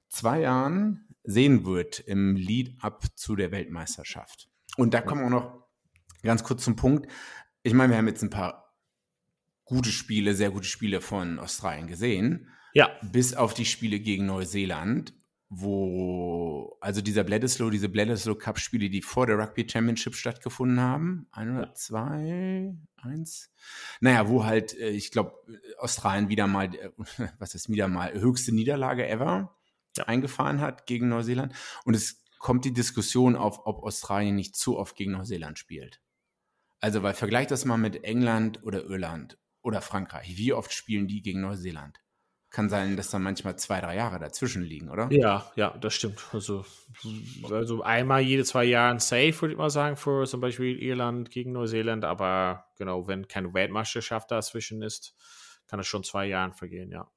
[0.10, 4.50] zwei Jahren sehen wird im Lead-up zu der Weltmeisterschaft.
[4.78, 5.68] Und da kommen wir auch noch
[6.24, 7.12] ganz kurz zum Punkt.
[7.64, 8.74] Ich meine, wir haben jetzt ein paar
[9.66, 15.12] gute Spiele, sehr gute Spiele von Australien gesehen Ja, bis auf die Spiele gegen Neuseeland,
[15.50, 21.26] wo, also dieser Bledisloe, diese Bledisloe Cup Spiele, die vor der Rugby Championship stattgefunden haben,
[21.32, 23.52] ein oder zwei, eins,
[24.00, 25.34] naja, wo halt, äh, ich glaube,
[25.80, 26.92] Australien wieder mal, äh,
[27.40, 29.58] was ist wieder mal, höchste Niederlage ever
[29.98, 30.04] Ja.
[30.04, 34.96] eingefahren hat gegen Neuseeland und es kommt die Diskussion auf, ob Australien nicht zu oft
[34.96, 36.00] gegen Neuseeland spielt.
[36.80, 40.38] Also, weil vergleicht das mal mit England oder Irland oder Frankreich.
[40.38, 42.00] Wie oft spielen die gegen Neuseeland?
[42.50, 45.10] Kann sein, dass da manchmal zwei, drei Jahre dazwischen liegen, oder?
[45.12, 46.24] Ja, ja, das stimmt.
[46.32, 46.66] Also,
[47.52, 51.30] also einmal jede zwei Jahre ein Safe, würde ich mal sagen, für zum Beispiel Irland
[51.30, 52.06] gegen Neuseeland.
[52.06, 55.14] Aber genau, wenn keine Weltmeisterschaft dazwischen ist,
[55.68, 57.12] kann es schon zwei Jahre vergehen, ja.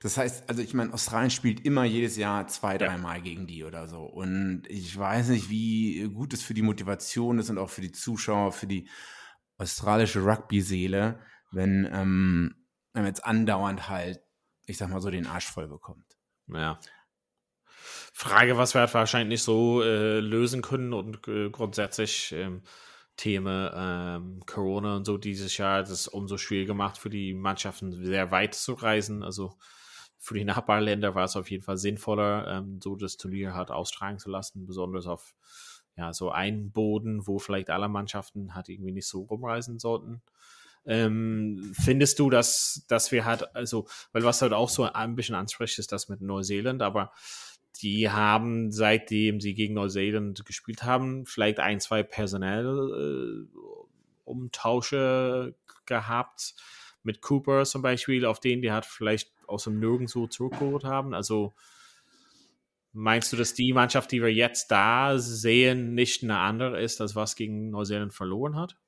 [0.00, 3.22] Das heißt, also ich meine, Australien spielt immer jedes Jahr zwei, dreimal ja.
[3.22, 4.02] gegen die oder so.
[4.02, 7.92] Und ich weiß nicht, wie gut es für die Motivation ist und auch für die
[7.92, 8.88] Zuschauer, für die
[9.56, 11.20] australische Rugby-Seele,
[11.52, 12.54] wenn ähm,
[12.92, 14.20] man jetzt andauernd halt
[14.66, 16.16] ich sag mal so, den Arsch voll bekommt.
[16.48, 16.78] Ja.
[18.12, 22.62] Frage, was wir halt wahrscheinlich nicht so äh, lösen können und äh, grundsätzlich ähm,
[23.16, 28.30] Themen ähm, Corona und so dieses Jahr, das umso schwieriger gemacht für die Mannschaften sehr
[28.30, 29.22] weit zu reisen.
[29.22, 29.56] Also
[30.18, 34.18] für die Nachbarländer war es auf jeden Fall sinnvoller, ähm, so das Turnier halt austragen
[34.18, 35.34] zu lassen, besonders auf
[35.96, 40.22] ja, so einen Boden, wo vielleicht alle Mannschaften halt irgendwie nicht so rumreisen sollten.
[40.86, 45.34] Ähm, findest du, dass, dass wir halt, also, weil was halt auch so ein bisschen
[45.34, 47.12] anspricht, ist das mit Neuseeland, aber
[47.82, 53.58] die haben, seitdem sie gegen Neuseeland gespielt haben, vielleicht ein, zwei personelle äh,
[54.24, 55.54] Umtausche
[55.86, 56.54] gehabt.
[57.02, 61.12] Mit Cooper zum Beispiel, auf den die hat vielleicht aus dem Nirgendwo zurückgeholt haben.
[61.14, 61.52] Also
[62.92, 67.14] meinst du, dass die Mannschaft, die wir jetzt da sehen, nicht eine andere ist, als
[67.14, 68.78] was gegen Neuseeland verloren hat?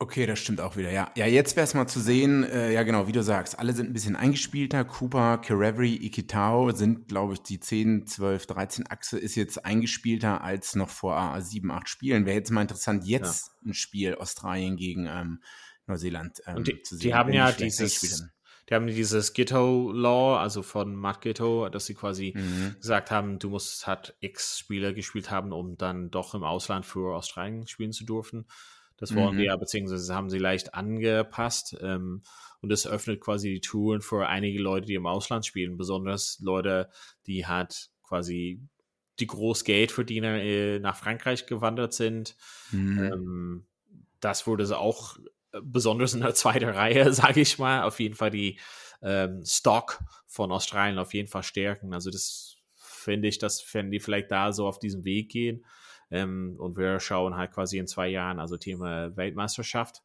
[0.00, 1.10] Okay, das stimmt auch wieder, ja.
[1.16, 3.90] Ja, jetzt wäre es mal zu sehen, äh, ja genau, wie du sagst, alle sind
[3.90, 4.84] ein bisschen eingespielter.
[4.84, 10.76] Cooper, Kerevery, Ikitao sind, glaube ich, die 10, 12, 13 Achse ist jetzt eingespielter als
[10.76, 12.26] noch vor 7, 8 Spielen.
[12.26, 13.70] Wäre jetzt mal interessant, jetzt ja.
[13.70, 15.42] ein Spiel Australien gegen ähm,
[15.88, 17.08] Neuseeland ähm, die, zu sehen.
[17.08, 18.24] Die haben ja dieses,
[18.68, 22.76] die haben dieses Ghetto-Law, also von Matt Ghetto, dass sie quasi mhm.
[22.78, 27.16] gesagt haben, du musst halt X Spieler gespielt haben, um dann doch im Ausland für
[27.16, 28.46] Australien spielen zu dürfen.
[28.98, 29.38] Das wollen mhm.
[29.38, 31.76] wir ja, beziehungsweise haben sie leicht angepasst.
[31.80, 32.22] Ähm,
[32.60, 36.90] und das öffnet quasi die Touren für einige Leute, die im Ausland spielen, besonders Leute,
[37.26, 38.60] die halt quasi
[39.20, 42.36] die Großgeldverdiener äh, nach Frankreich gewandert sind.
[42.72, 42.98] Mhm.
[42.98, 43.66] Ähm,
[44.20, 45.16] das wurde auch
[45.52, 48.58] äh, besonders in der zweiten Reihe, sage ich mal, auf jeden Fall die
[49.02, 51.94] ähm, Stock von Australien auf jeden Fall stärken.
[51.94, 55.64] Also das finde ich, dass wenn die vielleicht da so auf diesen Weg gehen,
[56.10, 60.02] ähm, und wir schauen halt quasi in zwei Jahren, also Thema Weltmeisterschaft.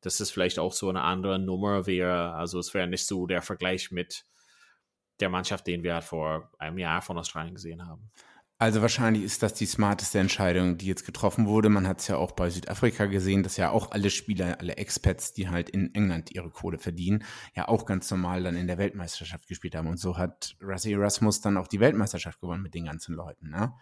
[0.00, 2.32] Das ist vielleicht auch so eine andere Nummer wäre.
[2.34, 4.24] Also es wäre nicht so der Vergleich mit
[5.20, 8.10] der Mannschaft, den wir halt vor einem Jahr von Australien gesehen haben.
[8.62, 11.68] Also wahrscheinlich ist das die smarteste Entscheidung, die jetzt getroffen wurde.
[11.68, 15.32] Man hat es ja auch bei Südafrika gesehen, dass ja auch alle Spieler, alle Expats,
[15.32, 17.24] die halt in England ihre Kohle verdienen,
[17.56, 19.88] ja auch ganz normal dann in der Weltmeisterschaft gespielt haben.
[19.88, 23.50] Und so hat Rassi Erasmus dann auch die Weltmeisterschaft gewonnen mit den ganzen Leuten.
[23.50, 23.72] Ne?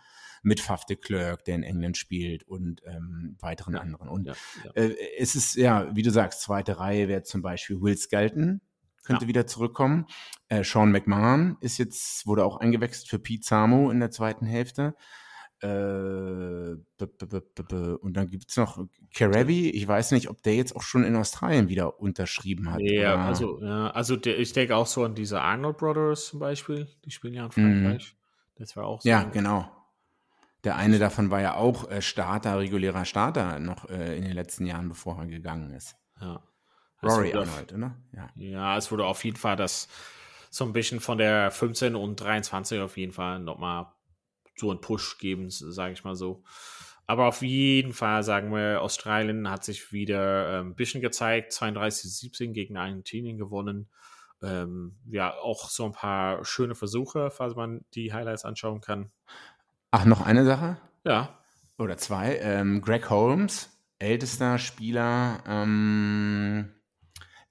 [0.42, 4.08] Mit Faf de Klerk, der in England spielt und ähm, weiteren ja, anderen.
[4.08, 4.70] Und ja, ja.
[4.74, 8.60] Äh, es ist, ja, wie du sagst, zweite Reihe wäre zum Beispiel Will Skelton,
[9.04, 10.06] könnte wieder zurückkommen.
[10.48, 14.94] Äh, Sean McMahon ist jetzt, wurde auch eingewechselt für Pete Samo in der zweiten Hälfte.
[15.62, 16.86] Äh, und
[18.14, 19.70] dann gibt es noch Kerevi.
[19.70, 22.80] Ich weiß nicht, ob der jetzt auch schon in Australien wieder unterschrieben hat.
[22.80, 23.24] Ja, oder?
[23.24, 26.88] also, ja, also der, ich denke auch so an diese Arnold Brothers zum Beispiel.
[27.04, 28.14] Die spielen ja in Frankreich.
[28.14, 28.60] Mm.
[28.60, 29.08] Das war auch so.
[29.08, 29.68] Ja, genau.
[30.64, 34.66] Der eine davon war ja auch äh, Starter, regulärer Starter noch äh, in den letzten
[34.66, 35.96] Jahren, bevor er gegangen ist.
[36.20, 36.42] Ja.
[37.02, 37.96] Rory Arnold, oder?
[38.14, 38.28] Ja.
[38.36, 39.88] ja, es wurde auf jeden Fall das
[40.50, 43.86] so ein bisschen von der 15 und 23 auf jeden Fall nochmal
[44.56, 46.42] so einen Push geben, sage ich mal so.
[47.06, 51.52] Aber auf jeden Fall sagen wir, Australien hat sich wieder äh, ein bisschen gezeigt.
[51.52, 53.90] 32-17 gegen Argentinien gewonnen.
[54.42, 59.10] Ähm, ja, auch so ein paar schöne Versuche, falls man die Highlights anschauen kann.
[59.90, 60.76] Ach, noch eine Sache?
[61.04, 61.38] Ja.
[61.78, 62.36] Oder zwei.
[62.38, 66.70] Ähm, Greg Holmes, ältester Spieler, ähm,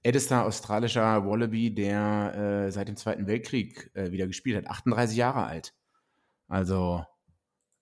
[0.02, 2.34] ältester australischer Wallaby, der
[2.66, 4.70] äh, seit dem Zweiten Weltkrieg äh, wieder gespielt hat.
[4.70, 5.74] 38 Jahre alt.
[6.48, 7.04] Also,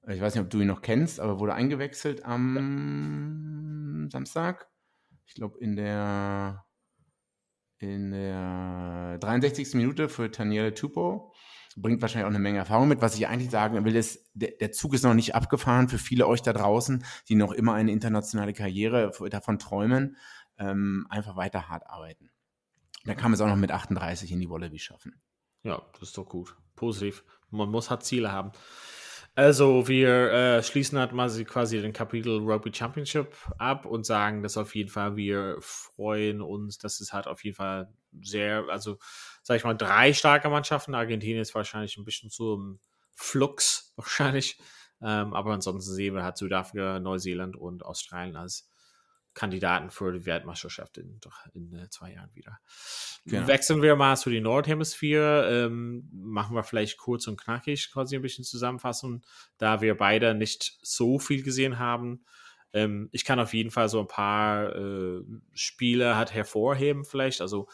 [0.08, 4.10] ich weiß nicht, ob du ihn noch kennst, aber wurde eingewechselt am ja.
[4.10, 4.68] Samstag.
[5.26, 6.64] Ich glaube, in der
[7.80, 9.74] in der 63.
[9.74, 11.32] Minute für Taniele Tupo
[11.80, 13.00] bringt wahrscheinlich auch eine Menge Erfahrung mit.
[13.00, 16.26] Was ich eigentlich sagen will, ist, der, der Zug ist noch nicht abgefahren für viele
[16.26, 20.16] euch da draußen, die noch immer eine internationale Karriere davon träumen,
[20.58, 22.30] ähm, einfach weiter hart arbeiten.
[23.04, 25.20] Da kann man es auch noch mit 38 in die Wallaby schaffen.
[25.62, 26.56] Ja, das ist doch gut.
[26.76, 27.24] Positiv.
[27.50, 28.52] Man muss halt Ziele haben.
[29.38, 34.56] Also wir äh, schließen halt mal quasi den Kapitel Rugby Championship ab und sagen, dass
[34.56, 37.88] auf jeden Fall wir freuen uns, dass es halt auf jeden Fall
[38.20, 38.98] sehr, also
[39.48, 40.94] sag ich mal, drei starke Mannschaften.
[40.94, 42.80] Argentinien ist wahrscheinlich ein bisschen zum
[43.14, 44.58] Flux wahrscheinlich.
[45.00, 48.70] Ähm, aber ansonsten sehen wir halt Südafrika, Neuseeland und Australien als
[49.32, 51.18] Kandidaten für die Weltmeisterschaft in,
[51.54, 52.58] in äh, zwei Jahren wieder.
[53.24, 53.46] Genau.
[53.46, 55.64] Wechseln wir mal zu die Nordhemisphäre.
[55.66, 59.24] Ähm, machen wir vielleicht kurz und knackig quasi ein bisschen zusammenfassen,
[59.56, 62.26] da wir beide nicht so viel gesehen haben.
[62.74, 65.22] Ähm, ich kann auf jeden Fall so ein paar äh,
[65.54, 67.40] Spiele halt hervorheben, vielleicht.
[67.40, 67.68] Also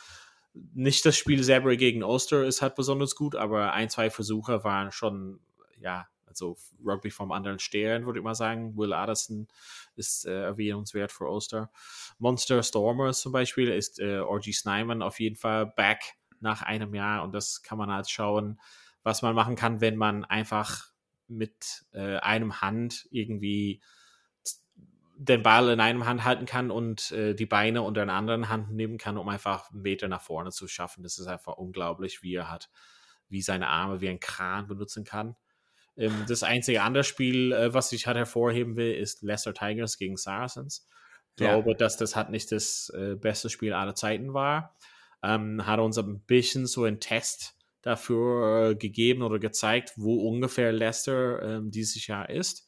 [0.54, 4.92] nicht das Spiel selber gegen Ulster ist halt besonders gut, aber ein, zwei Versuche waren
[4.92, 5.40] schon,
[5.78, 8.76] ja, also Rugby vom anderen Stern, würde ich mal sagen.
[8.76, 9.46] Will Addison
[9.94, 11.70] ist äh, erwähnenswert für Ulster.
[12.18, 17.22] Monster Stormers zum Beispiel ist äh, Orgy Snyman auf jeden Fall back nach einem Jahr
[17.22, 18.60] und das kann man halt schauen,
[19.02, 20.88] was man machen kann, wenn man einfach
[21.28, 23.80] mit äh, einem Hand irgendwie
[25.16, 28.72] den Ball in einem Hand halten kann und äh, die Beine unter einer anderen Hand
[28.72, 31.02] nehmen kann, um einfach einen Meter nach vorne zu schaffen.
[31.02, 32.70] Das ist einfach unglaublich, wie er hat,
[33.28, 35.36] wie seine Arme wie ein Kran benutzen kann.
[35.96, 40.16] Ähm, das einzige andere Spiel, äh, was ich halt hervorheben will, ist Leicester Tigers gegen
[40.16, 40.86] Saracens.
[41.30, 41.64] Ich Ja.
[41.64, 44.76] glaube, dass das halt nicht das äh, beste Spiel aller Zeiten war.
[45.22, 50.72] Ähm, hat uns ein bisschen so einen Test dafür äh, gegeben oder gezeigt, wo ungefähr
[50.72, 52.63] Leicester ähm, dieses Jahr ist.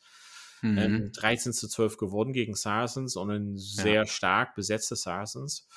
[0.63, 0.79] Mhm.
[0.79, 5.69] Ähm, 13 zu 12 gewonnen gegen Saracens und ein sehr stark besetzte Saracens.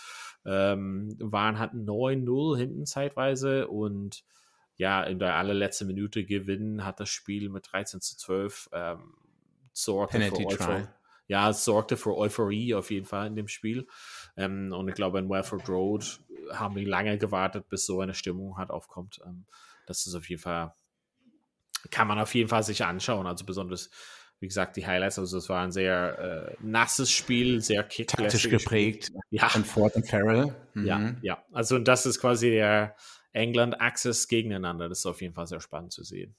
[0.46, 4.24] Ähm, waren halt 9-0 hinten zeitweise und
[4.78, 9.14] ja, in der allerletzten Minute gewinnen hat das Spiel mit 13 zu 12 ähm,
[9.74, 10.64] sorgte Penalty für.
[10.64, 10.88] Euphorie.
[11.28, 13.88] Ja, es sorgte für Euphorie auf jeden Fall in dem Spiel.
[14.36, 16.20] Ähm, und ich glaube, in Welford Road
[16.52, 19.22] haben die lange gewartet, bis so eine Stimmung halt aufkommt.
[19.26, 19.46] Ähm,
[19.86, 20.74] das ist auf jeden Fall,
[21.92, 23.28] kann man auf jeden Fall sich anschauen.
[23.28, 23.90] Also besonders,
[24.40, 25.20] wie gesagt, die Highlights.
[25.20, 29.20] Also es war ein sehr äh, nasses Spiel, sehr Taktisch kicklässiges geprägt Spiel.
[29.32, 30.56] Ja, von Ford und Farrell.
[30.74, 30.86] Mhm.
[30.86, 31.44] ja, ja.
[31.52, 32.96] Also und das ist quasi der
[33.34, 34.90] England-Axis gegeneinander.
[34.90, 36.36] Das ist auf jeden Fall sehr spannend zu sehen.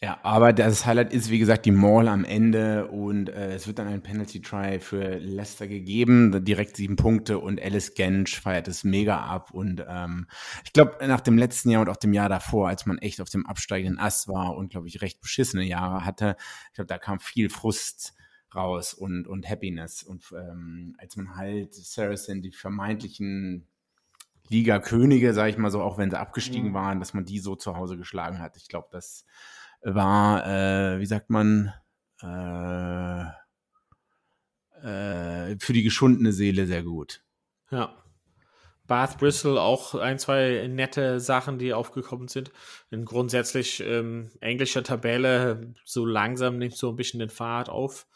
[0.00, 3.80] Ja, aber das Highlight ist, wie gesagt, die Maul am Ende und äh, es wird
[3.80, 8.84] dann ein Penalty Try für Leicester gegeben, direkt sieben Punkte und Alice Gensch feiert es
[8.84, 10.28] mega ab und ähm,
[10.64, 13.28] ich glaube, nach dem letzten Jahr und auch dem Jahr davor, als man echt auf
[13.28, 16.36] dem absteigenden Ast war und, glaube ich, recht beschissene Jahre hatte,
[16.68, 18.14] ich glaube, da kam viel Frust
[18.54, 23.66] raus und, und Happiness und ähm, als man halt Saracen, die vermeintlichen
[24.48, 26.74] Liga-Könige, sage ich mal so, auch wenn sie abgestiegen Mhm.
[26.74, 28.56] waren, dass man die so zu Hause geschlagen hat.
[28.56, 29.24] Ich glaube, das
[29.82, 31.72] war, äh, wie sagt man,
[32.22, 33.22] äh,
[34.82, 37.22] äh, für die geschundene Seele sehr gut.
[37.70, 37.94] Ja.
[38.86, 42.50] Bath Bristol auch ein, zwei nette Sachen, die aufgekommen sind.
[42.90, 48.06] Und grundsätzlich ähm, englische Tabelle so langsam nimmt so ein bisschen den Fahrt auf.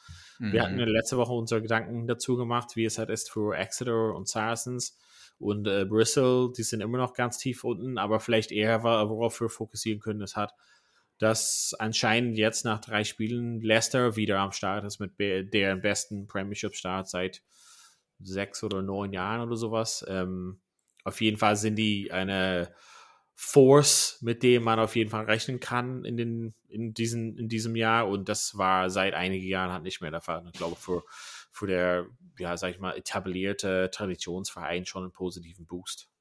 [0.50, 4.12] Wir hatten ja letzte Woche unsere Gedanken dazu gemacht, wie es halt ist für Exeter
[4.12, 4.98] und Saracens
[5.38, 6.52] und äh, Bristol.
[6.52, 10.34] Die sind immer noch ganz tief unten, aber vielleicht eher, worauf wir fokussieren können, ist
[10.34, 10.52] hat,
[11.22, 17.08] dass anscheinend jetzt nach drei Spielen Leicester wieder am Start ist mit deren besten Premiership-Start
[17.08, 17.42] seit
[18.18, 20.04] sechs oder neun Jahren oder sowas.
[20.08, 20.60] Ähm,
[21.04, 22.74] auf jeden Fall sind die eine
[23.36, 27.76] Force, mit dem man auf jeden Fall rechnen kann in, den, in, diesen, in diesem
[27.76, 28.08] Jahr.
[28.08, 30.44] Und das war seit einigen Jahren halt nicht mehr der Fall.
[30.52, 31.04] Ich glaube, für,
[31.52, 32.06] für der,
[32.36, 36.11] ja, sag ich mal, etablierte Traditionsverein schon einen positiven Boost.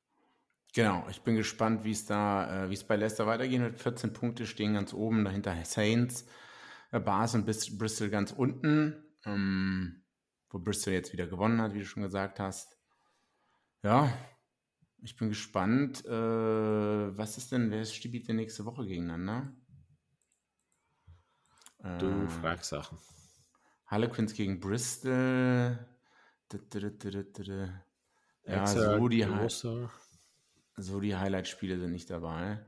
[0.74, 3.80] Genau, ich bin gespannt, wie es da, äh, wie es bei Leicester weitergehen wird.
[3.80, 6.26] 14 Punkte stehen ganz oben, dahinter Saints,
[6.92, 10.04] äh, Bars und Bristol ganz unten, ähm,
[10.50, 12.78] wo Bristol jetzt wieder gewonnen hat, wie du schon gesagt hast.
[13.84, 14.12] Ja,
[15.04, 16.06] ich bin gespannt.
[16.06, 19.54] Äh, was ist denn, wer spielt denn nächste Woche gegeneinander?
[21.98, 22.98] Du Äh, fragst Sachen.
[23.86, 25.78] Harlequins gegen Bristol.
[28.46, 29.90] Ja, Exeter, so die, Hi- Gloucester.
[30.78, 32.66] So die Highlight-Spiele sind nicht dabei.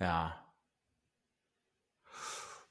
[0.00, 0.46] Ja,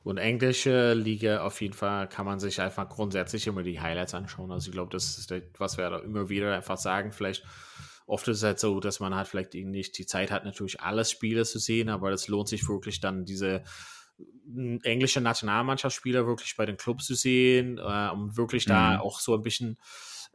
[0.02, 4.52] Und englische Liga auf jeden Fall kann man sich einfach grundsätzlich immer die Highlights anschauen.
[4.52, 7.12] Also ich glaube, das ist das, was wir da immer wieder einfach sagen.
[7.12, 7.44] Vielleicht
[8.08, 11.12] oft ist es halt so, dass man halt vielleicht nicht die Zeit hat, natürlich alles
[11.12, 13.64] Spiele zu sehen, aber das lohnt sich wirklich dann diese
[14.48, 19.00] m, englische Nationalmannschaftsspieler wirklich bei den Clubs zu sehen, äh, um wirklich da Mhm.
[19.00, 19.78] auch so ein bisschen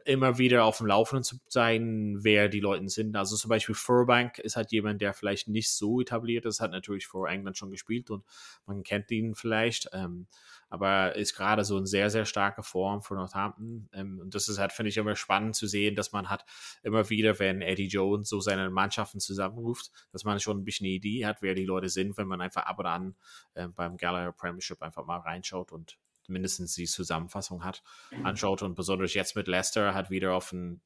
[0.05, 3.15] immer wieder auf dem Laufenden zu sein, wer die Leute sind.
[3.15, 7.07] Also zum Beispiel Furbank ist halt jemand, der vielleicht nicht so etabliert ist, hat natürlich
[7.07, 8.23] vor England schon gespielt und
[8.67, 10.27] man kennt ihn vielleicht, ähm,
[10.69, 13.89] aber ist gerade so in sehr, sehr starker Form für Northampton.
[13.93, 16.45] Ähm, und das ist halt, finde ich, immer spannend zu sehen, dass man hat
[16.83, 20.93] immer wieder, wenn Eddie Jones so seine Mannschaften zusammenruft, dass man schon ein bisschen eine
[20.93, 23.15] Idee hat, wer die Leute sind, wenn man einfach ab und an
[23.55, 25.97] äh, beim Gallagher Premiership einfach mal reinschaut und
[26.29, 27.83] mindestens die Zusammenfassung hat,
[28.23, 30.81] anschaut und besonders jetzt mit Leicester hat wieder auf einen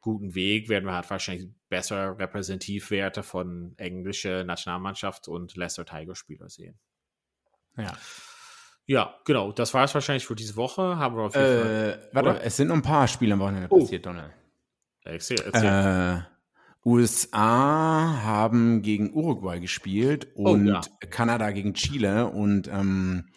[0.00, 6.48] guten Weg, werden wir halt wahrscheinlich besser Repräsentativwerte von englischer Nationalmannschaft und Leicester Tiger Spieler
[6.48, 6.78] sehen.
[7.76, 7.92] ja.
[8.86, 9.50] Ja, genau.
[9.52, 10.98] Das war es wahrscheinlich für diese Woche.
[10.98, 12.00] Haben wir auf jeden Fall.
[12.02, 13.80] Äh, warte, es sind noch ein paar Spiele am Wochenende oh.
[13.80, 14.32] passiert, Donald.
[15.04, 16.18] Erzähl, erzähl.
[16.18, 16.34] Äh,
[16.86, 20.80] USA haben gegen Uruguay gespielt und oh, ja.
[21.08, 23.28] Kanada gegen Chile und ähm,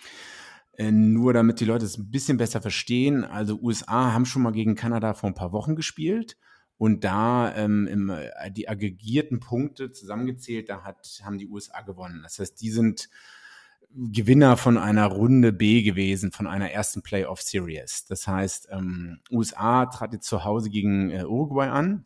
[0.77, 4.51] äh, nur damit die Leute es ein bisschen besser verstehen, also USA haben schon mal
[4.51, 6.37] gegen Kanada vor ein paar Wochen gespielt
[6.77, 12.21] und da ähm, im, äh, die aggregierten Punkte zusammengezählt, da hat, haben die USA gewonnen.
[12.23, 13.09] Das heißt, die sind
[13.89, 18.05] Gewinner von einer Runde B gewesen, von einer ersten Playoff Series.
[18.05, 22.05] Das heißt, ähm, USA trat jetzt zu Hause gegen äh, Uruguay an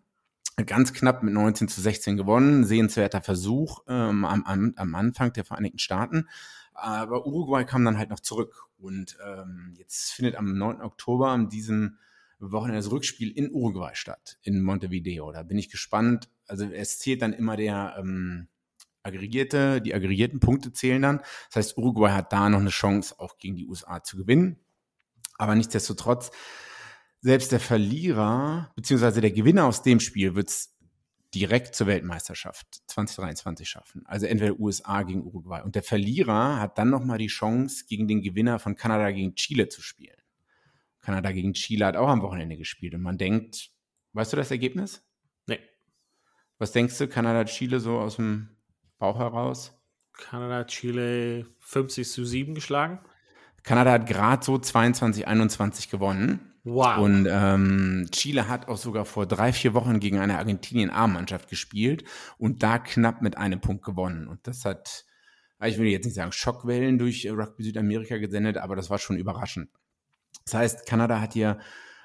[0.66, 2.64] ganz knapp mit 19 zu 16 gewonnen.
[2.64, 6.28] Sehenswerter Versuch ähm, am, am, am Anfang der Vereinigten Staaten.
[6.74, 8.68] Aber Uruguay kam dann halt noch zurück.
[8.78, 10.82] Und ähm, jetzt findet am 9.
[10.82, 11.98] Oktober an diesem
[12.40, 15.32] Wochenende das Rückspiel in Uruguay statt, in Montevideo.
[15.32, 16.30] Da bin ich gespannt.
[16.48, 18.48] Also es zählt dann immer der ähm,
[19.04, 21.18] aggregierte, die aggregierten Punkte zählen dann.
[21.48, 24.58] Das heißt, Uruguay hat da noch eine Chance, auch gegen die USA zu gewinnen.
[25.38, 26.32] Aber nichtsdestotrotz
[27.22, 30.76] selbst der Verlierer beziehungsweise der Gewinner aus dem Spiel wird es
[31.34, 34.04] direkt zur Weltmeisterschaft 2023 schaffen.
[34.06, 35.62] Also entweder USA gegen Uruguay.
[35.62, 39.70] Und der Verlierer hat dann nochmal die Chance, gegen den Gewinner von Kanada gegen Chile
[39.70, 40.18] zu spielen.
[41.02, 42.94] Kanada gegen Chile hat auch am Wochenende gespielt.
[42.94, 43.72] Und man denkt,
[44.14, 45.04] weißt du das Ergebnis?
[45.48, 45.60] Nee.
[46.58, 48.50] Was denkst du, Kanada, Chile so aus dem
[49.00, 49.74] Bauch heraus?
[50.14, 53.00] Kanada, Chile 50 zu 7 geschlagen.
[53.64, 56.51] Kanada hat gerade so 22, 21 gewonnen.
[56.64, 57.00] Wow.
[57.00, 62.04] Und ähm, Chile hat auch sogar vor drei, vier Wochen gegen eine Argentinien-A-Mannschaft gespielt
[62.38, 64.28] und da knapp mit einem Punkt gewonnen.
[64.28, 65.06] Und das hat,
[65.64, 69.70] ich will jetzt nicht sagen Schockwellen durch Rugby Südamerika gesendet, aber das war schon überraschend.
[70.46, 71.60] Das heißt, Kanada hat hier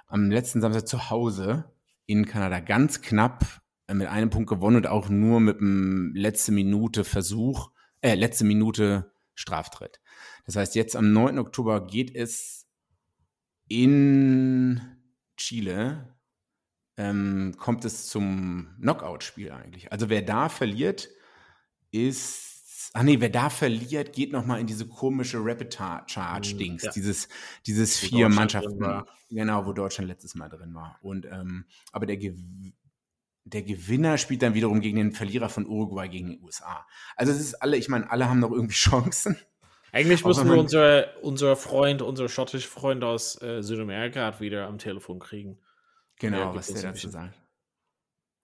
[0.07, 1.65] am letzten Samstag zu Hause
[2.07, 3.45] in Kanada ganz knapp
[3.89, 8.45] äh, mit einem Punkt gewonnen und auch nur mit einem letzte Minute Versuch, äh, letzte
[8.45, 10.01] Minute Straftritt.
[10.47, 11.39] Das heißt, jetzt am 9.
[11.39, 12.66] Oktober geht es
[13.69, 14.81] in
[15.37, 16.17] Chile
[16.97, 19.93] ähm, kommt es zum Knockout-Spiel eigentlich.
[19.93, 21.09] Also wer da verliert,
[21.91, 22.91] ist.
[22.95, 25.75] Ach nee, wer da verliert, geht nochmal in diese komische Rapid
[26.07, 26.85] Charge-Dings.
[26.85, 26.91] Ja.
[26.93, 27.29] Dieses,
[27.67, 29.03] dieses vier Mannschaften.
[29.29, 30.99] Genau, wo Deutschland letztes Mal drin war.
[31.03, 32.17] Und ähm, aber der,
[33.45, 36.87] der Gewinner spielt dann wiederum gegen den Verlierer von Uruguay gegen die USA.
[37.17, 39.37] Also es ist alle, ich meine, alle haben noch irgendwie Chancen.
[39.97, 45.21] Eigentlich müssen wir unser, unser Freund, unser schottischer Freund aus äh, Südamerika wieder am Telefon
[45.21, 45.59] kriegen.
[46.19, 47.35] Genau, was der dazu sagt.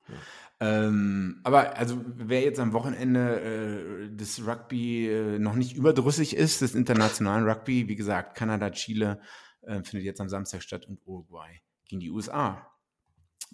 [0.08, 0.14] Ja.
[0.60, 6.62] Ähm, aber also wer jetzt am Wochenende äh, des Rugby äh, noch nicht überdrüssig ist,
[6.62, 9.20] des internationalen Rugby, wie gesagt, Kanada, Chile
[9.60, 12.66] äh, findet jetzt am Samstag statt und Uruguay gegen die USA.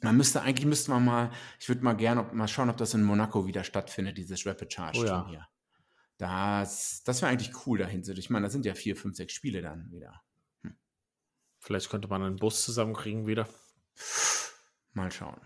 [0.03, 3.03] Man müsste eigentlich müsste man mal, ich würde mal gerne mal schauen, ob das in
[3.03, 5.27] Monaco wieder stattfindet, dieses Rapid Charge oh, ja.
[5.29, 5.49] hier.
[6.19, 8.03] Das, das wäre eigentlich cool dahin.
[8.03, 10.21] Ich meine, das sind ja vier, fünf, sechs Spiele dann wieder.
[10.63, 10.77] Hm.
[11.61, 13.49] Vielleicht könnte man einen Bus zusammenkriegen wieder.
[14.93, 15.41] Mal schauen.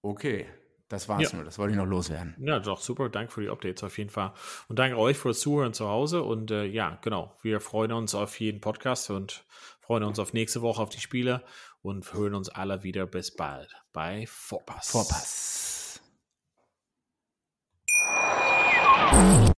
[0.00, 0.46] Okay,
[0.88, 1.36] das war's ja.
[1.36, 1.44] nur.
[1.44, 2.34] Das wollte ich noch loswerden.
[2.38, 3.08] Ja, doch, super.
[3.10, 4.32] Danke für die Updates auf jeden Fall.
[4.68, 6.22] Und danke euch fürs Zuhören zu Hause.
[6.22, 7.36] Und äh, ja, genau.
[7.42, 9.44] Wir freuen uns auf jeden Podcast und
[9.80, 11.44] freuen uns auf nächste Woche auf die Spiele
[11.82, 13.06] und hören uns alle wieder.
[13.06, 14.90] Bis bald bei Vorpass.
[14.90, 16.00] Vorpass.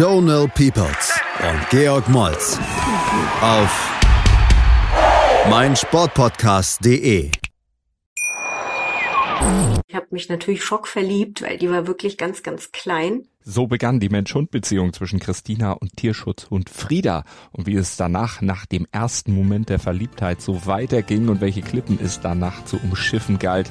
[0.00, 2.58] Donal Peoples und Georg Moltz
[3.42, 4.00] auf
[5.50, 7.30] meinsportpodcast.de.
[9.86, 13.26] Ich habe mich natürlich schockverliebt, weil die war wirklich ganz, ganz klein.
[13.42, 17.24] So begann die Mensch-Hund-Beziehung zwischen Christina und Tierschutzhund Frieda.
[17.52, 21.98] Und wie es danach, nach dem ersten Moment der Verliebtheit, so weiterging und welche Klippen
[22.02, 23.70] es danach zu umschiffen galt,